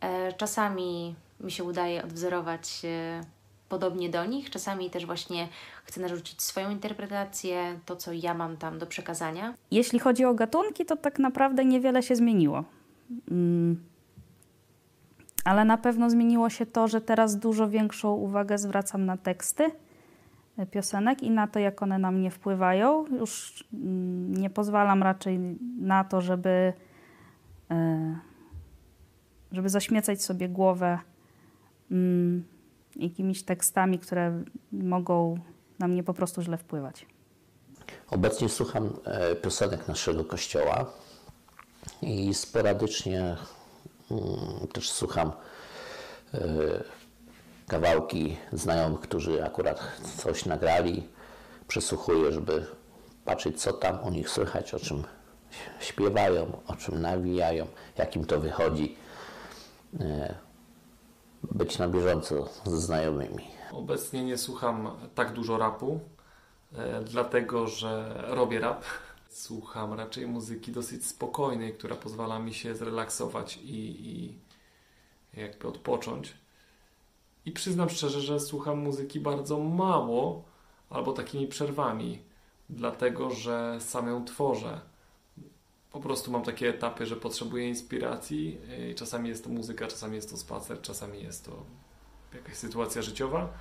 E, 0.00 0.32
czasami 0.32 1.14
mi 1.40 1.50
się 1.50 1.64
udaje 1.64 2.04
odwzorować 2.04 2.82
e, 2.84 3.41
podobnie 3.72 4.10
do 4.10 4.24
nich. 4.24 4.50
Czasami 4.50 4.90
też 4.90 5.06
właśnie 5.06 5.48
chcę 5.84 6.00
narzucić 6.00 6.42
swoją 6.42 6.70
interpretację, 6.70 7.78
to 7.86 7.96
co 7.96 8.12
ja 8.12 8.34
mam 8.34 8.56
tam 8.56 8.78
do 8.78 8.86
przekazania. 8.86 9.54
Jeśli 9.70 9.98
chodzi 9.98 10.24
o 10.24 10.34
gatunki, 10.34 10.84
to 10.84 10.96
tak 10.96 11.18
naprawdę 11.18 11.64
niewiele 11.64 12.02
się 12.02 12.16
zmieniło. 12.16 12.64
Mm. 13.30 13.82
Ale 15.44 15.64
na 15.64 15.78
pewno 15.78 16.10
zmieniło 16.10 16.50
się 16.50 16.66
to, 16.66 16.88
że 16.88 17.00
teraz 17.00 17.36
dużo 17.36 17.68
większą 17.68 18.14
uwagę 18.14 18.58
zwracam 18.58 19.06
na 19.06 19.16
teksty 19.16 19.70
piosenek 20.70 21.22
i 21.22 21.30
na 21.30 21.46
to, 21.46 21.58
jak 21.58 21.82
one 21.82 21.98
na 21.98 22.10
mnie 22.10 22.30
wpływają. 22.30 23.04
Już 23.06 23.64
mm, 23.74 24.34
nie 24.34 24.50
pozwalam 24.50 25.02
raczej 25.02 25.38
na 25.80 26.04
to, 26.04 26.20
żeby, 26.20 26.72
e, 27.70 28.18
żeby 29.52 29.68
zaśmiecać 29.68 30.22
sobie 30.22 30.48
głowę 30.48 30.98
mm, 31.90 32.51
jakimiś 32.96 33.42
tekstami, 33.42 33.98
które 33.98 34.42
mogą 34.72 35.38
na 35.78 35.88
mnie 35.88 36.02
po 36.02 36.14
prostu 36.14 36.42
źle 36.42 36.58
wpływać. 36.58 37.06
Obecnie 38.10 38.48
słucham 38.48 38.90
e, 39.04 39.34
piosenek 39.36 39.88
naszego 39.88 40.24
kościoła 40.24 40.86
i 42.02 42.34
sporadycznie 42.34 43.36
mm, 44.10 44.68
też 44.72 44.90
słucham 44.90 45.32
e, 46.34 46.40
kawałki 47.68 48.36
znajomych, 48.52 49.00
którzy 49.00 49.44
akurat 49.44 49.80
coś 50.16 50.46
nagrali. 50.46 51.08
Przesłuchuję, 51.68 52.32
żeby 52.32 52.66
patrzeć, 53.24 53.60
co 53.60 53.72
tam 53.72 54.02
u 54.02 54.10
nich 54.10 54.30
słychać, 54.30 54.74
o 54.74 54.78
czym 54.78 55.04
śpiewają, 55.80 56.60
o 56.66 56.76
czym 56.76 57.00
nawijają, 57.00 57.66
jak 57.96 58.16
im 58.16 58.24
to 58.24 58.40
wychodzi. 58.40 58.96
Być 61.50 61.78
na 61.78 61.88
bieżąco 61.88 62.48
ze 62.64 62.80
znajomymi. 62.80 63.44
Obecnie 63.72 64.24
nie 64.24 64.38
słucham 64.38 64.90
tak 65.14 65.32
dużo 65.32 65.58
rapu, 65.58 66.00
e, 66.74 67.02
dlatego 67.02 67.68
że 67.68 68.14
robię 68.28 68.60
rap. 68.60 68.84
Słucham 69.28 69.92
raczej 69.92 70.26
muzyki 70.26 70.72
dosyć 70.72 71.06
spokojnej, 71.06 71.74
która 71.74 71.96
pozwala 71.96 72.38
mi 72.38 72.54
się 72.54 72.74
zrelaksować 72.74 73.56
i, 73.56 74.08
i 74.08 74.38
jakby 75.40 75.68
odpocząć. 75.68 76.34
I 77.46 77.52
przyznam 77.52 77.90
szczerze, 77.90 78.20
że 78.20 78.40
słucham 78.40 78.78
muzyki 78.78 79.20
bardzo 79.20 79.58
mało 79.58 80.44
albo 80.90 81.12
takimi 81.12 81.46
przerwami, 81.46 82.18
dlatego 82.70 83.30
że 83.30 83.76
sam 83.80 84.06
ją 84.06 84.24
tworzę. 84.24 84.80
Po 85.92 86.00
prostu 86.00 86.30
mam 86.30 86.42
takie 86.42 86.68
etapy, 86.68 87.06
że 87.06 87.16
potrzebuję 87.16 87.68
inspiracji. 87.68 88.58
I 88.90 88.94
czasami 88.94 89.28
jest 89.28 89.44
to 89.44 89.50
muzyka, 89.50 89.86
czasami 89.86 90.16
jest 90.16 90.30
to 90.30 90.36
spacer, 90.36 90.80
czasami 90.80 91.22
jest 91.22 91.44
to 91.44 91.66
jakaś 92.34 92.54
sytuacja 92.54 93.02
życiowa. 93.02 93.52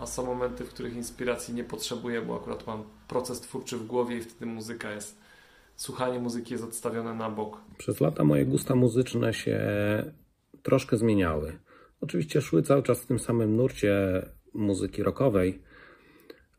A 0.00 0.06
są 0.06 0.26
momenty, 0.26 0.64
w 0.64 0.68
których 0.68 0.96
inspiracji 0.96 1.54
nie 1.54 1.64
potrzebuję, 1.64 2.22
bo 2.22 2.36
akurat 2.36 2.66
mam 2.66 2.84
proces 3.08 3.40
twórczy 3.40 3.76
w 3.76 3.86
głowie 3.86 4.16
i 4.16 4.20
wtedy 4.20 4.46
muzyka 4.46 4.92
jest, 4.92 5.20
słuchanie 5.76 6.18
muzyki 6.18 6.52
jest 6.52 6.64
odstawione 6.64 7.14
na 7.14 7.30
bok. 7.30 7.60
Przez 7.78 8.00
lata 8.00 8.24
moje 8.24 8.46
gusta 8.46 8.74
muzyczne 8.74 9.34
się 9.34 9.60
troszkę 10.62 10.96
zmieniały. 10.96 11.58
Oczywiście 12.00 12.40
szły 12.40 12.62
cały 12.62 12.82
czas 12.82 13.00
w 13.00 13.06
tym 13.06 13.18
samym 13.18 13.56
nurcie 13.56 14.22
muzyki 14.54 15.02
rockowej, 15.02 15.62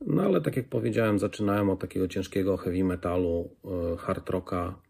no 0.02 0.24
ale 0.24 0.42
tak 0.42 0.58
jak 0.58 0.70
powiedziałem, 0.70 1.20
zaczynałem 1.20 1.70
od 1.70 1.80
takiego 1.80 2.08
ciężkiego 2.08 2.58
heavy 2.58 2.84
metalu, 2.84 3.50
e, 3.94 3.98
hard 3.98 4.30
rocka, 4.30 4.76
e, 4.84 4.87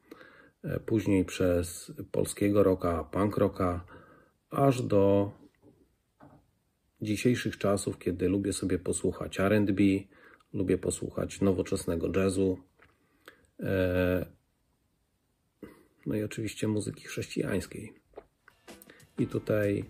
później 0.85 1.25
przez 1.25 1.91
polskiego 2.11 2.63
rocka, 2.63 3.03
punk 3.03 3.37
rocka, 3.37 3.85
aż 4.49 4.81
do 4.81 5.31
dzisiejszych 7.01 7.57
czasów, 7.57 7.99
kiedy 7.99 8.29
lubię 8.29 8.53
sobie 8.53 8.79
posłuchać 8.79 9.39
R&B, 9.39 9.83
lubię 10.53 10.77
posłuchać 10.77 11.41
nowoczesnego 11.41 12.07
jazzu, 12.15 12.57
e, 13.59 14.25
no 16.05 16.15
i 16.15 16.23
oczywiście 16.23 16.67
muzyki 16.67 17.03
chrześcijańskiej. 17.03 17.93
I 19.19 19.27
tutaj 19.27 19.85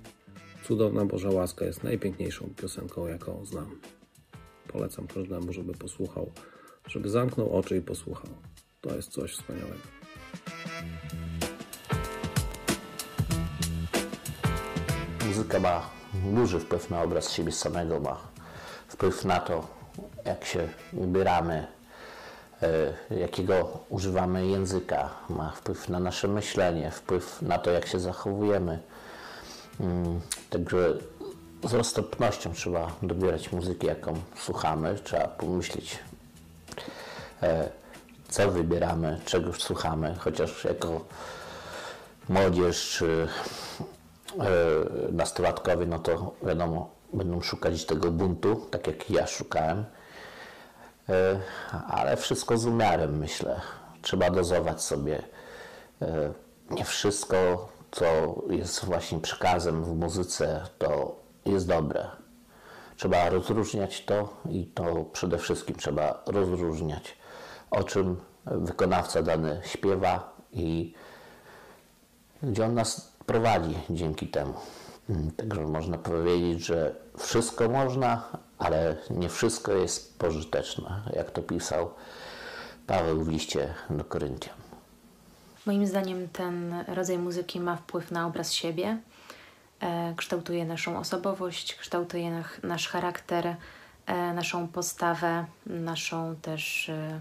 Cudowna 0.63 1.05
Boża 1.05 1.29
Łaska 1.29 1.65
jest 1.65 1.83
najpiękniejszą 1.83 2.53
piosenką, 2.61 3.07
jaką 3.07 3.45
znam. 3.45 3.79
Polecam 4.67 5.07
każdemu, 5.07 5.53
żeby 5.53 5.73
posłuchał, 5.73 6.31
żeby 6.87 7.09
zamknął 7.09 7.53
oczy 7.57 7.77
i 7.77 7.81
posłuchał. 7.81 8.29
To 8.81 8.95
jest 8.95 9.09
coś 9.09 9.31
wspaniałego. 9.31 9.96
Muzyka 15.27 15.59
ma 15.59 15.81
duży 16.13 16.59
wpływ 16.59 16.89
na 16.89 17.01
obraz 17.01 17.31
siebie 17.31 17.51
samego, 17.51 17.99
ma 17.99 18.17
wpływ 18.87 19.25
na 19.25 19.39
to, 19.39 19.67
jak 20.25 20.45
się 20.45 20.67
ubieramy, 20.93 21.67
e, 23.11 23.15
jakiego 23.15 23.79
używamy 23.89 24.47
języka, 24.47 25.09
ma 25.29 25.51
wpływ 25.51 25.89
na 25.89 25.99
nasze 25.99 26.27
myślenie, 26.27 26.91
wpływ 26.91 27.41
na 27.41 27.57
to, 27.57 27.71
jak 27.71 27.87
się 27.87 27.99
zachowujemy 27.99 28.79
Mm, 29.79 30.21
także 30.49 30.93
z 31.63 31.73
roztropnością 31.73 32.53
trzeba 32.53 32.91
dobierać 33.01 33.51
muzykę, 33.51 33.87
jaką 33.87 34.13
słuchamy. 34.35 34.99
Trzeba 35.03 35.27
pomyśleć, 35.27 35.99
e, 37.43 37.69
co 38.29 38.51
wybieramy, 38.51 39.21
czego 39.25 39.53
słuchamy, 39.53 40.15
chociaż 40.19 40.63
jako 40.63 41.01
młodzież 42.29 42.89
czy 42.97 43.27
e, 44.39 44.45
nastolatkowie, 45.11 45.85
no 45.85 45.99
to 45.99 46.35
wiadomo, 46.43 46.89
będą 47.13 47.41
szukać 47.41 47.85
tego 47.85 48.11
buntu, 48.11 48.67
tak 48.71 48.87
jak 48.87 49.09
ja 49.09 49.27
szukałem. 49.27 49.85
E, 51.09 51.39
ale 51.87 52.17
wszystko 52.17 52.57
z 52.57 52.65
umiarem, 52.65 53.17
myślę. 53.17 53.61
Trzeba 54.01 54.29
dozować 54.29 54.81
sobie. 54.81 55.21
Nie 56.69 56.85
wszystko 56.85 57.67
co 57.91 58.05
jest 58.49 58.85
właśnie 58.85 59.19
przekazem 59.19 59.83
w 59.83 59.95
muzyce, 59.95 60.63
to 60.77 61.15
jest 61.45 61.67
dobre. 61.67 62.07
Trzeba 62.97 63.29
rozróżniać 63.29 64.05
to 64.05 64.29
i 64.49 64.65
to 64.65 65.05
przede 65.13 65.37
wszystkim 65.37 65.75
trzeba 65.75 66.23
rozróżniać, 66.25 67.17
o 67.71 67.83
czym 67.83 68.17
wykonawca 68.45 69.23
dany 69.23 69.61
śpiewa 69.65 70.33
i 70.53 70.93
gdzie 72.43 72.65
on 72.65 72.73
nas 72.73 73.11
prowadzi 73.25 73.75
dzięki 73.89 74.27
temu. 74.27 74.53
Także 75.37 75.61
można 75.61 75.97
powiedzieć, 75.97 76.65
że 76.65 76.95
wszystko 77.17 77.69
można, 77.69 78.23
ale 78.57 78.95
nie 79.09 79.29
wszystko 79.29 79.71
jest 79.71 80.19
pożyteczne, 80.19 81.01
jak 81.15 81.31
to 81.31 81.41
pisał 81.41 81.89
Paweł 82.87 83.23
w 83.23 83.27
liście 83.27 83.73
do 83.89 84.03
Koryntian. 84.03 84.55
Moim 85.65 85.87
zdaniem 85.87 86.27
ten 86.29 86.83
rodzaj 86.87 87.17
muzyki 87.17 87.59
ma 87.59 87.75
wpływ 87.75 88.11
na 88.11 88.27
obraz 88.27 88.53
siebie, 88.53 88.97
e, 89.79 90.13
kształtuje 90.17 90.65
naszą 90.65 90.99
osobowość, 90.99 91.75
kształtuje 91.75 92.43
nasz 92.63 92.87
charakter, 92.87 93.55
e, 94.05 94.33
naszą 94.33 94.67
postawę, 94.67 95.45
naszą 95.65 96.35
też, 96.35 96.89
e, 96.89 97.19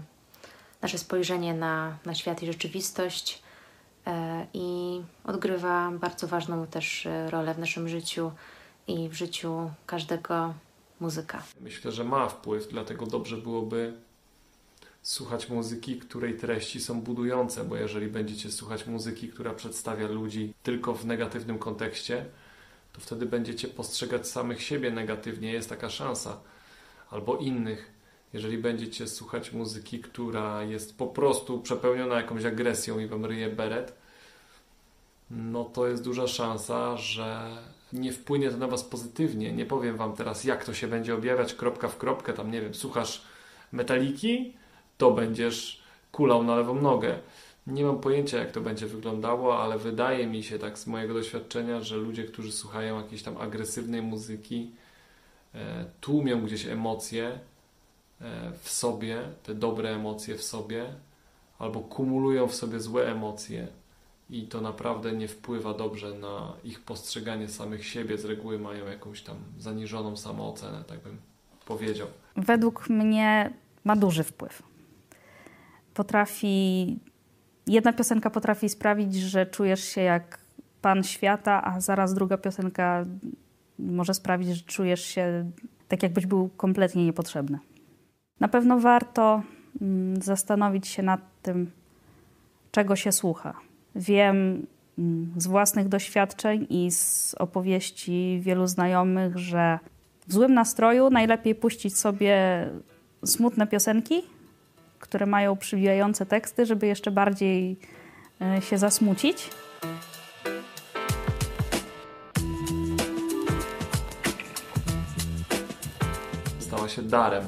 nasze 0.81 0.97
spojrzenie 0.97 1.53
na, 1.53 1.97
na 2.05 2.15
świat 2.15 2.43
i 2.43 2.45
rzeczywistość 2.45 3.41
e, 4.07 4.47
i 4.53 5.01
odgrywa 5.23 5.91
bardzo 5.91 6.27
ważną 6.27 6.67
też 6.67 7.05
e, 7.05 7.29
rolę 7.29 7.53
w 7.53 7.59
naszym 7.59 7.89
życiu 7.89 8.31
i 8.87 9.09
w 9.09 9.13
życiu 9.13 9.71
każdego 9.85 10.53
muzyka. 10.99 11.43
Myślę, 11.61 11.91
że 11.91 12.03
ma 12.03 12.29
wpływ, 12.29 12.67
dlatego 12.67 13.05
dobrze 13.05 13.37
byłoby 13.37 13.93
słuchać 15.01 15.49
muzyki, 15.49 15.99
której 15.99 16.37
treści 16.37 16.79
są 16.79 17.01
budujące, 17.01 17.63
bo 17.63 17.75
jeżeli 17.75 18.07
będziecie 18.07 18.51
słuchać 18.51 18.87
muzyki, 18.87 19.29
która 19.29 19.53
przedstawia 19.53 20.07
ludzi 20.07 20.53
tylko 20.63 20.93
w 20.93 21.05
negatywnym 21.05 21.59
kontekście, 21.59 22.25
to 22.93 23.01
wtedy 23.01 23.25
będziecie 23.25 23.67
postrzegać 23.67 24.27
samych 24.27 24.63
siebie 24.63 24.91
negatywnie, 24.91 25.51
jest 25.51 25.69
taka 25.69 25.89
szansa, 25.89 26.39
albo 27.09 27.37
innych. 27.37 27.96
Jeżeli 28.33 28.57
będziecie 28.57 29.07
słuchać 29.07 29.53
muzyki, 29.53 29.99
która 29.99 30.63
jest 30.63 30.97
po 30.97 31.07
prostu 31.07 31.59
przepełniona 31.59 32.15
jakąś 32.15 32.45
agresją 32.45 32.99
i 32.99 33.07
wam 33.07 33.25
ryje 33.25 33.49
beret, 33.49 33.93
no 35.31 35.63
to 35.65 35.87
jest 35.87 36.03
duża 36.03 36.27
szansa, 36.27 36.97
że 36.97 37.57
nie 37.93 38.13
wpłynie 38.13 38.51
to 38.51 38.57
na 38.57 38.67
was 38.67 38.83
pozytywnie. 38.83 39.51
Nie 39.51 39.65
powiem 39.65 39.97
wam 39.97 40.15
teraz, 40.15 40.43
jak 40.43 40.65
to 40.65 40.73
się 40.73 40.87
będzie 40.87 41.15
objawiać 41.15 41.53
kropka 41.53 41.87
w 41.87 41.97
kropkę, 41.97 42.33
tam 42.33 42.51
nie 42.51 42.61
wiem, 42.61 42.73
słuchasz 42.73 43.21
metaliki, 43.71 44.53
to 44.97 45.11
będziesz 45.11 45.83
kulał 46.11 46.43
na 46.43 46.55
lewą 46.55 46.81
nogę. 46.81 47.19
Nie 47.67 47.83
mam 47.83 47.99
pojęcia, 47.99 48.37
jak 48.37 48.51
to 48.51 48.61
będzie 48.61 48.87
wyglądało, 48.87 49.63
ale 49.63 49.77
wydaje 49.77 50.27
mi 50.27 50.43
się 50.43 50.59
tak 50.59 50.77
z 50.77 50.87
mojego 50.87 51.13
doświadczenia, 51.13 51.81
że 51.81 51.97
ludzie, 51.97 52.23
którzy 52.23 52.51
słuchają 52.51 52.97
jakiejś 52.97 53.23
tam 53.23 53.37
agresywnej 53.37 54.01
muzyki, 54.01 54.71
e, 55.55 55.85
tłumią 56.01 56.41
gdzieś 56.41 56.65
emocje 56.65 57.39
w 58.61 58.69
sobie, 58.69 59.21
te 59.43 59.55
dobre 59.55 59.89
emocje 59.89 60.35
w 60.35 60.43
sobie, 60.43 60.85
albo 61.59 61.79
kumulują 61.79 62.47
w 62.47 62.55
sobie 62.55 62.79
złe 62.79 63.11
emocje 63.11 63.67
i 64.29 64.47
to 64.47 64.61
naprawdę 64.61 65.11
nie 65.11 65.27
wpływa 65.27 65.73
dobrze 65.73 66.13
na 66.13 66.53
ich 66.63 66.81
postrzeganie 66.81 67.47
samych 67.47 67.85
siebie. 67.85 68.17
Z 68.17 68.25
reguły 68.25 68.59
mają 68.59 68.87
jakąś 68.87 69.21
tam 69.21 69.35
zaniżoną 69.59 70.17
samoocenę, 70.17 70.83
tak 70.87 70.99
bym 70.99 71.17
powiedział. 71.65 72.07
Według 72.35 72.89
mnie 72.89 73.53
ma 73.83 73.95
duży 73.95 74.23
wpływ 74.23 74.63
potrafi 75.97 76.99
jedna 77.67 77.93
piosenka 77.93 78.29
potrafi 78.29 78.69
sprawić, 78.69 79.15
że 79.15 79.45
czujesz 79.45 79.83
się 79.83 80.01
jak 80.01 80.39
pan 80.81 81.03
świata, 81.03 81.63
a 81.63 81.81
zaraz 81.81 82.13
druga 82.13 82.37
piosenka 82.37 83.05
może 83.79 84.13
sprawić, 84.13 84.47
że 84.47 84.61
czujesz 84.61 85.05
się 85.05 85.51
tak, 85.87 86.03
jakbyś 86.03 86.25
był 86.25 86.49
kompletnie 86.49 87.05
niepotrzebny. 87.05 87.59
Na 88.39 88.47
pewno 88.47 88.79
warto 88.79 89.41
mm, 89.81 90.21
zastanowić 90.21 90.87
się 90.87 91.03
nad 91.03 91.21
tym, 91.41 91.71
czego 92.71 92.95
się 92.95 93.11
słucha. 93.11 93.53
Wiem 93.95 94.65
mm, 94.97 95.33
z 95.37 95.47
własnych 95.47 95.87
doświadczeń 95.87 96.67
i 96.69 96.91
z 96.91 97.35
opowieści 97.39 98.39
wielu 98.41 98.67
znajomych, 98.67 99.37
że 99.37 99.79
w 100.27 100.33
złym 100.33 100.53
nastroju 100.53 101.09
najlepiej 101.09 101.55
puścić 101.55 101.97
sobie 101.97 102.67
smutne 103.25 103.67
piosenki, 103.67 104.23
które 104.99 105.25
mają 105.25 105.57
przybijające 105.57 106.25
teksty, 106.25 106.65
żeby 106.65 106.87
jeszcze 106.87 107.11
bardziej 107.11 107.79
e, 108.41 108.61
się 108.61 108.77
zasmucić. 108.77 109.49
Stała 116.59 116.89
się 116.89 117.01
darem. 117.01 117.43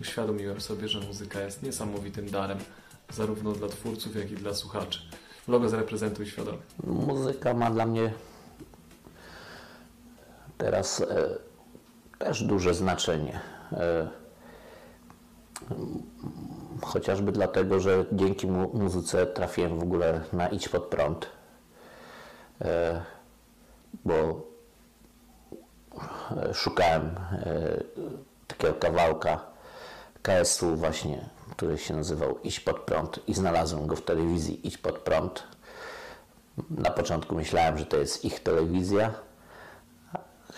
Uświadomiłem 0.00 0.60
sobie, 0.60 0.88
że 0.88 1.00
muzyka 1.00 1.40
jest 1.40 1.62
niesamowitym 1.62 2.30
darem, 2.30 2.58
zarówno 3.12 3.52
dla 3.52 3.68
twórców, 3.68 4.16
jak 4.16 4.30
i 4.30 4.34
dla 4.34 4.54
słuchaczy. 4.54 5.00
Logo 5.48 5.68
zareprezentuj 5.68 6.26
świadomie. 6.26 6.58
Muzyka 6.84 7.54
ma 7.54 7.70
dla 7.70 7.86
mnie 7.86 8.12
teraz 10.58 11.00
e, 11.00 11.06
też 12.18 12.42
duże 12.42 12.74
znaczenie. 12.74 13.40
E, 13.72 14.08
chociażby 16.82 17.32
dlatego, 17.32 17.80
że 17.80 18.04
dzięki 18.12 18.46
mu 18.46 18.70
muzyce 18.74 19.26
trafiłem 19.26 19.78
w 19.78 19.82
ogóle 19.82 20.20
na 20.32 20.48
Idź 20.48 20.68
Pod 20.68 20.84
Prąd, 20.84 21.26
e, 22.60 23.02
bo 24.04 24.46
szukałem 26.52 27.04
e, 27.06 27.82
takiego 28.46 28.74
kawałka 28.74 29.49
KS-u 30.22 30.76
właśnie, 30.76 31.24
który 31.50 31.78
się 31.78 31.96
nazywał 31.96 32.38
Idź 32.42 32.60
Pod 32.60 32.80
Prąd 32.80 33.28
i 33.28 33.34
znalazłem 33.34 33.86
go 33.86 33.96
w 33.96 34.02
telewizji 34.02 34.66
Idź 34.66 34.78
Pod 34.78 34.98
Prąd. 34.98 35.42
Na 36.70 36.90
początku 36.90 37.34
myślałem, 37.34 37.78
że 37.78 37.86
to 37.86 37.96
jest 37.96 38.24
ich 38.24 38.42
telewizja, 38.42 39.14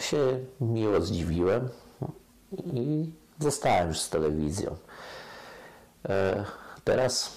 się 0.00 0.38
miło 0.60 1.00
zdziwiłem 1.00 1.68
i 2.64 3.10
zostałem 3.38 3.88
już 3.88 4.00
z 4.00 4.10
telewizją. 4.10 4.76
E, 6.08 6.44
teraz 6.84 7.32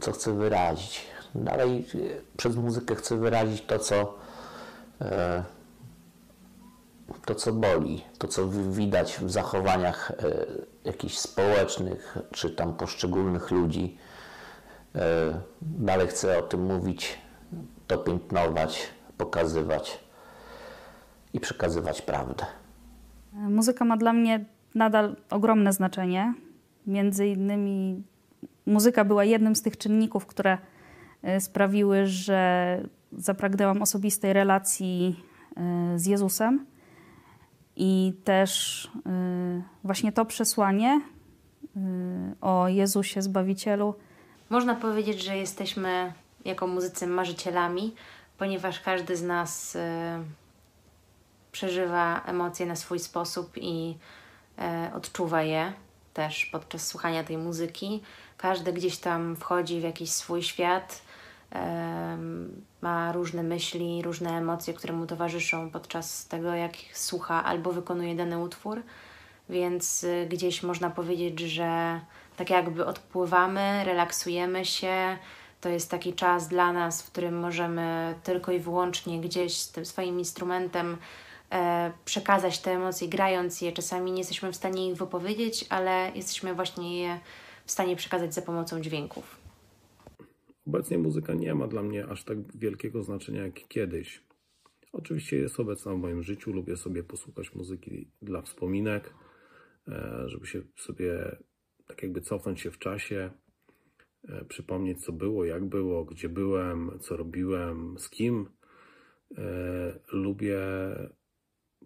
co 0.00 0.12
chcę 0.12 0.32
wyrazić? 0.32 1.06
Dalej 1.34 1.86
e, 1.94 1.98
przez 2.36 2.56
muzykę 2.56 2.94
chcę 2.94 3.16
wyrazić 3.16 3.62
to, 3.66 3.78
co 3.78 4.14
e, 5.00 5.44
to, 7.24 7.34
co 7.34 7.52
boli, 7.52 8.04
to, 8.18 8.28
co 8.28 8.48
widać 8.48 9.18
w 9.18 9.30
zachowaniach 9.30 10.12
jakichś 10.84 11.18
społecznych, 11.18 12.18
czy 12.32 12.50
tam 12.50 12.74
poszczególnych 12.74 13.50
ludzi. 13.50 13.98
Dalej 15.62 16.06
chcę 16.06 16.38
o 16.38 16.42
tym 16.42 16.64
mówić, 16.64 17.18
to 17.86 17.98
piętnować, 17.98 18.88
pokazywać 19.18 20.00
i 21.32 21.40
przekazywać 21.40 22.02
prawdę. 22.02 22.46
Muzyka 23.32 23.84
ma 23.84 23.96
dla 23.96 24.12
mnie 24.12 24.44
nadal 24.74 25.16
ogromne 25.30 25.72
znaczenie. 25.72 26.34
Między 26.86 27.26
innymi 27.26 28.02
muzyka 28.66 29.04
była 29.04 29.24
jednym 29.24 29.56
z 29.56 29.62
tych 29.62 29.76
czynników, 29.76 30.26
które 30.26 30.58
e, 31.22 31.40
sprawiły, 31.40 32.06
że 32.06 32.80
zapragnęłam 33.12 33.82
osobistej 33.82 34.32
relacji 34.32 35.24
e, 35.56 35.98
z 35.98 36.06
Jezusem. 36.06 36.66
I 37.82 38.12
też 38.24 38.84
e, 39.06 39.62
właśnie 39.84 40.12
to 40.12 40.24
przesłanie 40.24 41.00
o 42.40 42.68
Jezusie 42.68 43.22
Zbawicielu. 43.22 43.94
Można 44.50 44.74
powiedzieć, 44.74 45.22
że 45.22 45.36
jesteśmy 45.36 46.12
jako 46.44 46.66
muzycy 46.66 47.06
marzycielami, 47.06 47.94
ponieważ 48.38 48.80
każdy 48.80 49.16
z 49.16 49.22
nas 49.22 49.76
przeżywa 51.52 52.22
emocje 52.26 52.66
na 52.66 52.76
swój 52.76 52.98
sposób 52.98 53.52
i 53.56 53.96
odczuwa 54.94 55.42
je 55.42 55.72
też 56.14 56.46
podczas 56.46 56.86
słuchania 56.86 57.24
tej 57.24 57.38
muzyki. 57.38 58.02
Każdy 58.36 58.72
gdzieś 58.72 58.98
tam 58.98 59.36
wchodzi 59.36 59.80
w 59.80 59.82
jakiś 59.82 60.10
swój 60.10 60.42
świat, 60.42 61.02
ma 62.80 63.12
różne 63.12 63.42
myśli, 63.42 64.02
różne 64.02 64.30
emocje, 64.30 64.74
które 64.74 64.94
mu 64.94 65.06
towarzyszą 65.06 65.70
podczas 65.70 66.26
tego, 66.26 66.54
jak 66.54 66.72
słucha 66.92 67.44
albo 67.44 67.72
wykonuje 67.72 68.14
dany 68.14 68.38
utwór. 68.38 68.82
Więc 69.48 70.04
y, 70.04 70.26
gdzieś 70.30 70.62
można 70.62 70.90
powiedzieć, 70.90 71.40
że 71.40 72.00
tak 72.36 72.50
jakby 72.50 72.86
odpływamy, 72.86 73.84
relaksujemy 73.84 74.64
się. 74.64 75.16
To 75.60 75.68
jest 75.68 75.90
taki 75.90 76.14
czas 76.14 76.48
dla 76.48 76.72
nas, 76.72 77.02
w 77.02 77.10
którym 77.10 77.38
możemy 77.38 78.14
tylko 78.22 78.52
i 78.52 78.58
wyłącznie 78.58 79.20
gdzieś 79.20 79.56
z 79.56 79.72
tym 79.72 79.86
swoim 79.86 80.18
instrumentem 80.18 80.96
e, 81.52 81.92
przekazać 82.04 82.58
te 82.58 82.72
emocje, 82.72 83.08
grając 83.08 83.60
je. 83.60 83.72
Czasami 83.72 84.12
nie 84.12 84.18
jesteśmy 84.18 84.52
w 84.52 84.56
stanie 84.56 84.88
ich 84.88 84.96
wypowiedzieć, 84.96 85.66
ale 85.68 86.10
jesteśmy 86.14 86.54
właśnie 86.54 87.00
je 87.00 87.20
w 87.66 87.70
stanie 87.70 87.96
przekazać 87.96 88.34
za 88.34 88.42
pomocą 88.42 88.80
dźwięków. 88.80 89.39
Obecnie 90.70 90.98
muzyka 90.98 91.34
nie 91.34 91.54
ma 91.54 91.66
dla 91.66 91.82
mnie 91.82 92.06
aż 92.06 92.24
tak 92.24 92.56
wielkiego 92.56 93.02
znaczenia 93.02 93.42
jak 93.42 93.68
kiedyś. 93.68 94.24
Oczywiście 94.92 95.36
jest 95.36 95.60
obecna 95.60 95.94
w 95.94 95.98
moim 95.98 96.22
życiu, 96.22 96.52
lubię 96.52 96.76
sobie 96.76 97.02
posłuchać 97.02 97.54
muzyki 97.54 98.10
dla 98.22 98.42
wspominek, 98.42 99.14
e, 99.88 100.22
żeby 100.26 100.46
się 100.46 100.62
sobie 100.76 101.36
tak 101.86 102.02
jakby 102.02 102.20
cofnąć 102.20 102.60
się 102.60 102.70
w 102.70 102.78
czasie, 102.78 103.30
e, 104.28 104.44
przypomnieć 104.44 105.04
co 105.04 105.12
było, 105.12 105.44
jak 105.44 105.64
było, 105.64 106.04
gdzie 106.04 106.28
byłem, 106.28 106.90
co 107.00 107.16
robiłem, 107.16 107.98
z 107.98 108.10
kim. 108.10 108.48
E, 109.38 110.00
lubię 110.12 110.60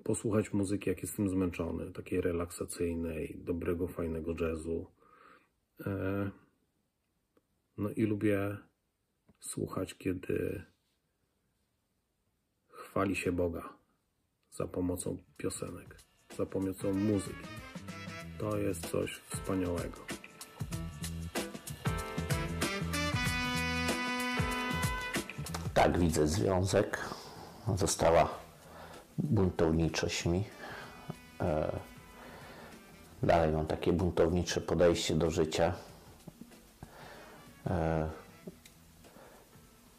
posłuchać 0.02 0.52
muzyki, 0.52 0.90
jak 0.90 1.02
jestem 1.02 1.28
zmęczony, 1.28 1.92
takiej 1.92 2.20
relaksacyjnej, 2.20 3.36
dobrego, 3.44 3.88
fajnego 3.88 4.34
jazzu. 4.40 4.86
No 7.78 7.90
i 7.90 8.02
lubię 8.02 8.56
słuchać, 9.44 9.94
kiedy 9.94 10.62
chwali 12.68 13.16
się 13.16 13.32
Boga 13.32 13.68
za 14.52 14.66
pomocą 14.66 15.18
piosenek, 15.36 15.96
za 16.36 16.46
pomocą 16.46 16.92
muzyki. 16.92 17.46
To 18.38 18.58
jest 18.58 18.90
coś 18.90 19.16
wspaniałego. 19.16 20.00
Tak, 25.74 25.98
widzę 25.98 26.26
związek. 26.26 27.00
Została 27.76 28.38
buntowniczość 29.18 30.26
mi. 30.26 30.44
E, 31.40 31.80
dalej 33.22 33.52
mam 33.52 33.66
takie 33.66 33.92
buntownicze 33.92 34.60
podejście 34.60 35.14
do 35.14 35.30
życia. 35.30 35.74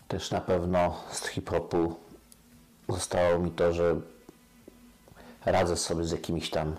Też 0.08 0.32
na 0.32 0.42
pewno 0.42 0.96
z 1.12 1.28
hip-hopu 1.28 1.96
zostało 2.90 3.40
mi 3.40 3.52
to, 3.52 3.74
że 3.74 4.02
radzę 5.46 5.78
sobie 5.78 6.04
z 6.04 6.12
jakimiś 6.12 6.50
tam 6.50 6.76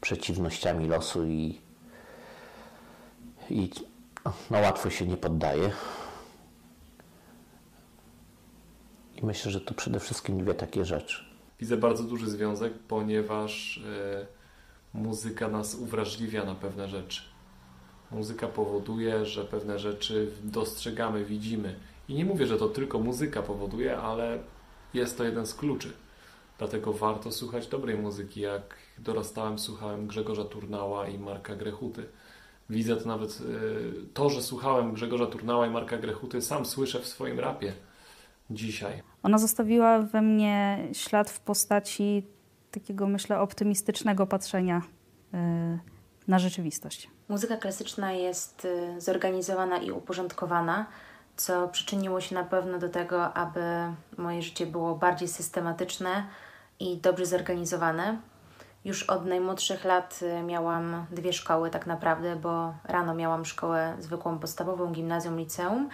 przeciwnościami 0.00 0.88
losu 0.88 1.24
i, 1.24 1.60
i 3.50 3.70
no, 4.50 4.58
łatwo 4.58 4.90
się 4.90 5.06
nie 5.06 5.16
poddaję. 5.16 5.70
I 9.16 9.26
myślę, 9.26 9.50
że 9.50 9.60
to 9.60 9.74
przede 9.74 10.00
wszystkim 10.00 10.44
dwie 10.44 10.54
takie 10.54 10.84
rzeczy 10.84 11.28
widzę 11.60 11.76
bardzo 11.76 12.02
duży 12.02 12.30
związek, 12.30 12.72
ponieważ 12.88 13.78
e, 13.78 14.26
muzyka 14.94 15.48
nas 15.48 15.74
uwrażliwia 15.74 16.44
na 16.44 16.54
pewne 16.54 16.88
rzeczy. 16.88 17.22
Muzyka 18.10 18.46
powoduje, 18.46 19.26
że 19.26 19.44
pewne 19.44 19.78
rzeczy 19.78 20.30
dostrzegamy, 20.44 21.24
widzimy. 21.24 21.74
I 22.08 22.14
nie 22.14 22.24
mówię, 22.24 22.46
że 22.46 22.56
to 22.56 22.68
tylko 22.68 22.98
muzyka 22.98 23.42
powoduje, 23.42 23.98
ale 23.98 24.38
jest 24.94 25.18
to 25.18 25.24
jeden 25.24 25.46
z 25.46 25.54
kluczy. 25.54 25.92
Dlatego 26.58 26.92
warto 26.92 27.32
słuchać 27.32 27.66
dobrej 27.66 27.98
muzyki. 27.98 28.40
Jak 28.40 28.74
dorastałem, 28.98 29.58
słuchałem 29.58 30.06
Grzegorza 30.06 30.44
Turnała 30.44 31.08
i 31.08 31.18
Marka 31.18 31.56
Grechuty. 31.56 32.06
Widzę 32.70 32.96
to 32.96 33.08
nawet, 33.08 33.30
e, 33.30 34.14
to, 34.14 34.30
że 34.30 34.42
słuchałem 34.42 34.92
Grzegorza 34.92 35.26
Turnała 35.26 35.66
i 35.66 35.70
Marka 35.70 35.96
Grechuty, 35.96 36.42
sam 36.42 36.66
słyszę 36.66 37.00
w 37.00 37.06
swoim 37.06 37.40
rapie 37.40 37.72
dzisiaj. 38.50 39.02
Ona 39.22 39.38
zostawiła 39.38 39.98
we 39.98 40.22
mnie 40.22 40.88
ślad 40.92 41.30
w 41.30 41.40
postaci 41.40 42.26
takiego, 42.70 43.06
myślę, 43.06 43.40
optymistycznego 43.40 44.26
patrzenia 44.26 44.82
y, 45.34 45.38
na 46.28 46.38
rzeczywistość. 46.38 47.10
Muzyka 47.28 47.56
klasyczna 47.56 48.12
jest 48.12 48.64
y, 48.64 49.00
zorganizowana 49.00 49.78
i 49.78 49.90
uporządkowana, 49.90 50.86
co 51.38 51.68
przyczyniło 51.68 52.20
się 52.20 52.34
na 52.34 52.44
pewno 52.44 52.78
do 52.78 52.88
tego, 52.88 53.34
aby 53.34 53.60
moje 54.16 54.42
życie 54.42 54.66
było 54.66 54.94
bardziej 54.94 55.28
systematyczne 55.28 56.26
i 56.80 56.96
dobrze 56.96 57.26
zorganizowane. 57.26 58.18
Już 58.84 59.02
od 59.02 59.26
najmłodszych 59.26 59.84
lat 59.84 60.20
y, 60.22 60.42
miałam 60.42 61.06
dwie 61.10 61.32
szkoły, 61.32 61.70
tak 61.70 61.86
naprawdę, 61.86 62.36
bo 62.36 62.74
rano 62.84 63.14
miałam 63.14 63.44
szkołę 63.44 63.96
zwykłą 63.98 64.38
podstawową, 64.38 64.92
gimnazjum, 64.92 65.38
liceum, 65.38 65.88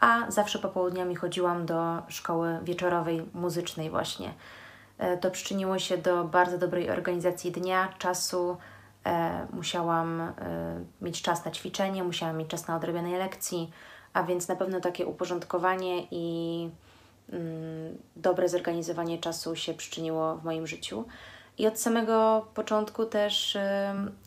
a 0.00 0.30
zawsze 0.30 0.58
popołudniami 0.58 1.16
chodziłam 1.16 1.66
do 1.66 2.02
szkoły 2.08 2.58
wieczorowej, 2.62 3.28
muzycznej, 3.34 3.90
właśnie. 3.90 4.34
E, 4.98 5.16
to 5.16 5.30
przyczyniło 5.30 5.78
się 5.78 5.98
do 5.98 6.24
bardzo 6.24 6.58
dobrej 6.58 6.90
organizacji 6.90 7.52
dnia, 7.52 7.88
czasu. 7.98 8.56
E, 9.06 9.46
musiałam 9.52 10.20
e, 10.20 10.32
mieć 11.00 11.22
czas 11.22 11.44
na 11.44 11.50
ćwiczenie, 11.50 12.04
musiałam 12.04 12.36
mieć 12.36 12.48
czas 12.48 12.68
na 12.68 12.76
odrabianie 12.76 13.18
lekcji, 13.18 13.70
a 14.14 14.22
więc 14.22 14.48
na 14.48 14.56
pewno 14.56 14.80
takie 14.80 15.06
uporządkowanie 15.06 16.06
i 16.10 16.68
mm, 17.32 17.98
dobre 18.16 18.48
zorganizowanie 18.48 19.18
czasu 19.18 19.56
się 19.56 19.74
przyczyniło 19.74 20.36
w 20.36 20.44
moim 20.44 20.66
życiu. 20.66 21.04
I 21.58 21.66
od 21.66 21.80
samego 21.80 22.46
początku 22.54 23.06
też 23.06 23.58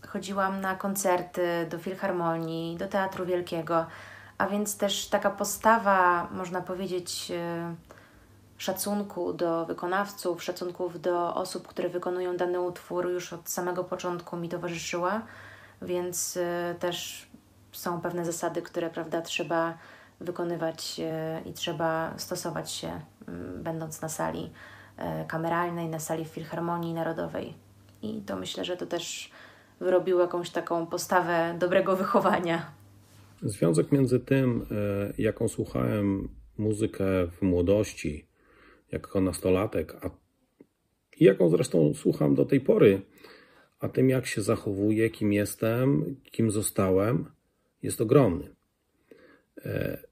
chodziłam 0.08 0.62
na 0.62 0.76
koncerty, 0.76 1.68
do 1.70 1.78
filharmonii, 1.78 2.78
do 2.78 2.88
teatru 2.88 3.26
wielkiego, 3.26 3.86
a 4.38 4.48
więc 4.48 4.78
też 4.78 5.08
taka 5.08 5.30
postawa, 5.30 6.28
można 6.32 6.62
powiedzieć, 6.62 7.32
szacunku 8.58 9.34
do 9.34 9.66
wykonawców, 9.66 10.44
szacunków 10.44 11.02
do 11.02 11.36
osób, 11.36 11.68
które 11.68 11.90
wykonują 11.90 12.38
dany 12.38 12.62
utwór, 12.62 13.10
już 13.10 13.34
od 13.34 13.50
samego 13.50 13.84
początku 13.84 14.38
mi 14.38 14.50
towarzyszyła, 14.50 15.22
więc 15.82 16.38
y, 16.38 16.76
też 16.80 17.27
są 17.72 18.02
pewne 18.02 18.26
zasady, 18.26 18.62
które 18.62 18.90
prawda, 18.90 19.22
trzeba 19.22 19.78
wykonywać 20.20 21.00
y, 21.46 21.50
i 21.50 21.54
trzeba 21.54 22.14
stosować 22.18 22.72
się, 22.72 23.02
mm, 23.28 23.64
będąc 23.64 24.02
na 24.02 24.10
sali 24.10 24.44
y, 24.44 25.28
kameralnej, 25.28 25.90
na 25.90 26.00
sali 26.00 26.26
Filharmonii 26.26 26.94
Narodowej. 26.94 27.54
I 28.02 28.22
to 28.22 28.36
myślę, 28.36 28.66
że 28.66 28.78
to 28.78 28.86
też 28.86 29.32
wyrobiło 29.80 30.22
jakąś 30.22 30.50
taką 30.50 30.88
postawę 30.88 31.56
dobrego 31.60 31.96
wychowania. 31.96 32.72
Związek 33.42 33.92
między 33.92 34.20
tym, 34.20 34.66
jaką 35.18 35.48
słuchałem 35.48 36.30
muzykę 36.58 37.28
w 37.28 37.42
młodości, 37.42 38.28
jako 38.92 39.22
nastolatek, 39.22 39.96
a 40.06 40.10
jaką 41.20 41.50
zresztą 41.50 41.94
słucham 41.94 42.36
do 42.36 42.46
tej 42.46 42.62
pory, 42.62 43.02
a 43.80 43.90
tym 43.90 44.10
jak 44.10 44.26
się 44.26 44.42
zachowuję, 44.42 45.10
kim 45.10 45.34
jestem, 45.34 46.16
kim 46.32 46.52
zostałem, 46.52 47.26
jest 47.84 48.02
ogromny. 48.02 48.56
E, 49.66 50.08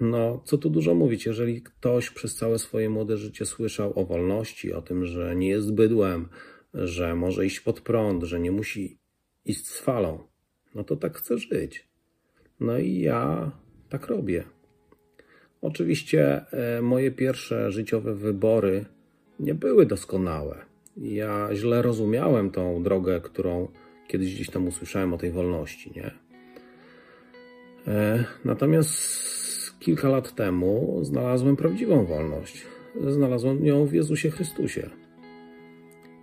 no, 0.00 0.42
co 0.44 0.58
tu 0.58 0.70
dużo 0.70 0.94
mówić, 0.94 1.26
jeżeli 1.26 1.62
ktoś 1.62 2.10
przez 2.10 2.36
całe 2.36 2.58
swoje 2.58 2.90
młode 2.90 3.16
życie 3.16 3.46
słyszał 3.46 3.98
o 3.98 4.04
wolności, 4.04 4.72
o 4.72 4.82
tym, 4.82 5.06
że 5.06 5.36
nie 5.36 5.48
jest 5.48 5.72
bydłem, 5.72 6.28
że 6.74 7.14
może 7.14 7.46
iść 7.46 7.60
pod 7.60 7.80
prąd, 7.80 8.22
że 8.22 8.40
nie 8.40 8.52
musi 8.52 8.98
iść 9.44 9.66
z 9.66 9.80
falą, 9.80 10.18
no 10.74 10.84
to 10.84 10.96
tak 10.96 11.16
chce 11.16 11.38
żyć. 11.38 11.88
No 12.60 12.78
i 12.78 12.98
ja 12.98 13.50
tak 13.88 14.06
robię. 14.06 14.44
Oczywiście 15.62 16.46
e, 16.52 16.82
moje 16.82 17.10
pierwsze 17.10 17.72
życiowe 17.72 18.14
wybory 18.14 18.84
nie 19.40 19.54
były 19.54 19.86
doskonałe. 19.86 20.58
Ja 20.96 21.48
źle 21.52 21.82
rozumiałem 21.82 22.50
tą 22.50 22.82
drogę, 22.82 23.20
którą 23.20 23.68
kiedyś 24.08 24.34
gdzieś 24.34 24.50
tam 24.50 24.66
usłyszałem 24.66 25.14
o 25.14 25.18
tej 25.18 25.30
wolności, 25.30 25.92
nie? 25.96 26.29
E, 27.90 28.24
natomiast 28.44 29.80
kilka 29.80 30.08
lat 30.08 30.34
temu 30.34 30.98
znalazłem 31.02 31.56
prawdziwą 31.56 32.04
wolność. 32.04 32.66
Znalazłem 33.08 33.66
ją 33.66 33.86
w 33.86 33.92
Jezusie 33.92 34.30
Chrystusie. 34.30 34.90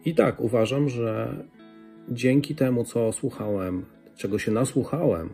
I 0.06 0.16
tak 0.16 0.42
uważam, 0.42 0.90
że 0.90 1.46
dzięki 2.10 2.56
temu, 2.56 2.84
co 2.84 3.12
słuchałem, 3.12 3.86
czego 4.16 4.40
się 4.40 4.52
nasłuchałem 4.52 5.30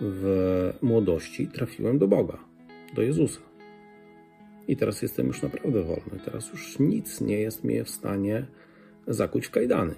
w 0.00 0.72
młodości, 0.82 1.48
trafiłem 1.48 1.98
do 1.98 2.08
Boga 2.08 2.38
do 2.94 3.02
Jezusa. 3.02 3.40
I 4.68 4.76
teraz 4.76 5.02
jestem 5.02 5.26
już 5.26 5.42
naprawdę 5.42 5.82
wolny. 5.82 6.20
Teraz 6.24 6.50
już 6.52 6.78
nic 6.78 7.20
nie 7.20 7.40
jest 7.40 7.64
mnie 7.64 7.84
w 7.84 7.90
stanie 7.90 8.46
zakuć 9.06 9.46
w 9.46 9.50
kajdany. 9.50 9.94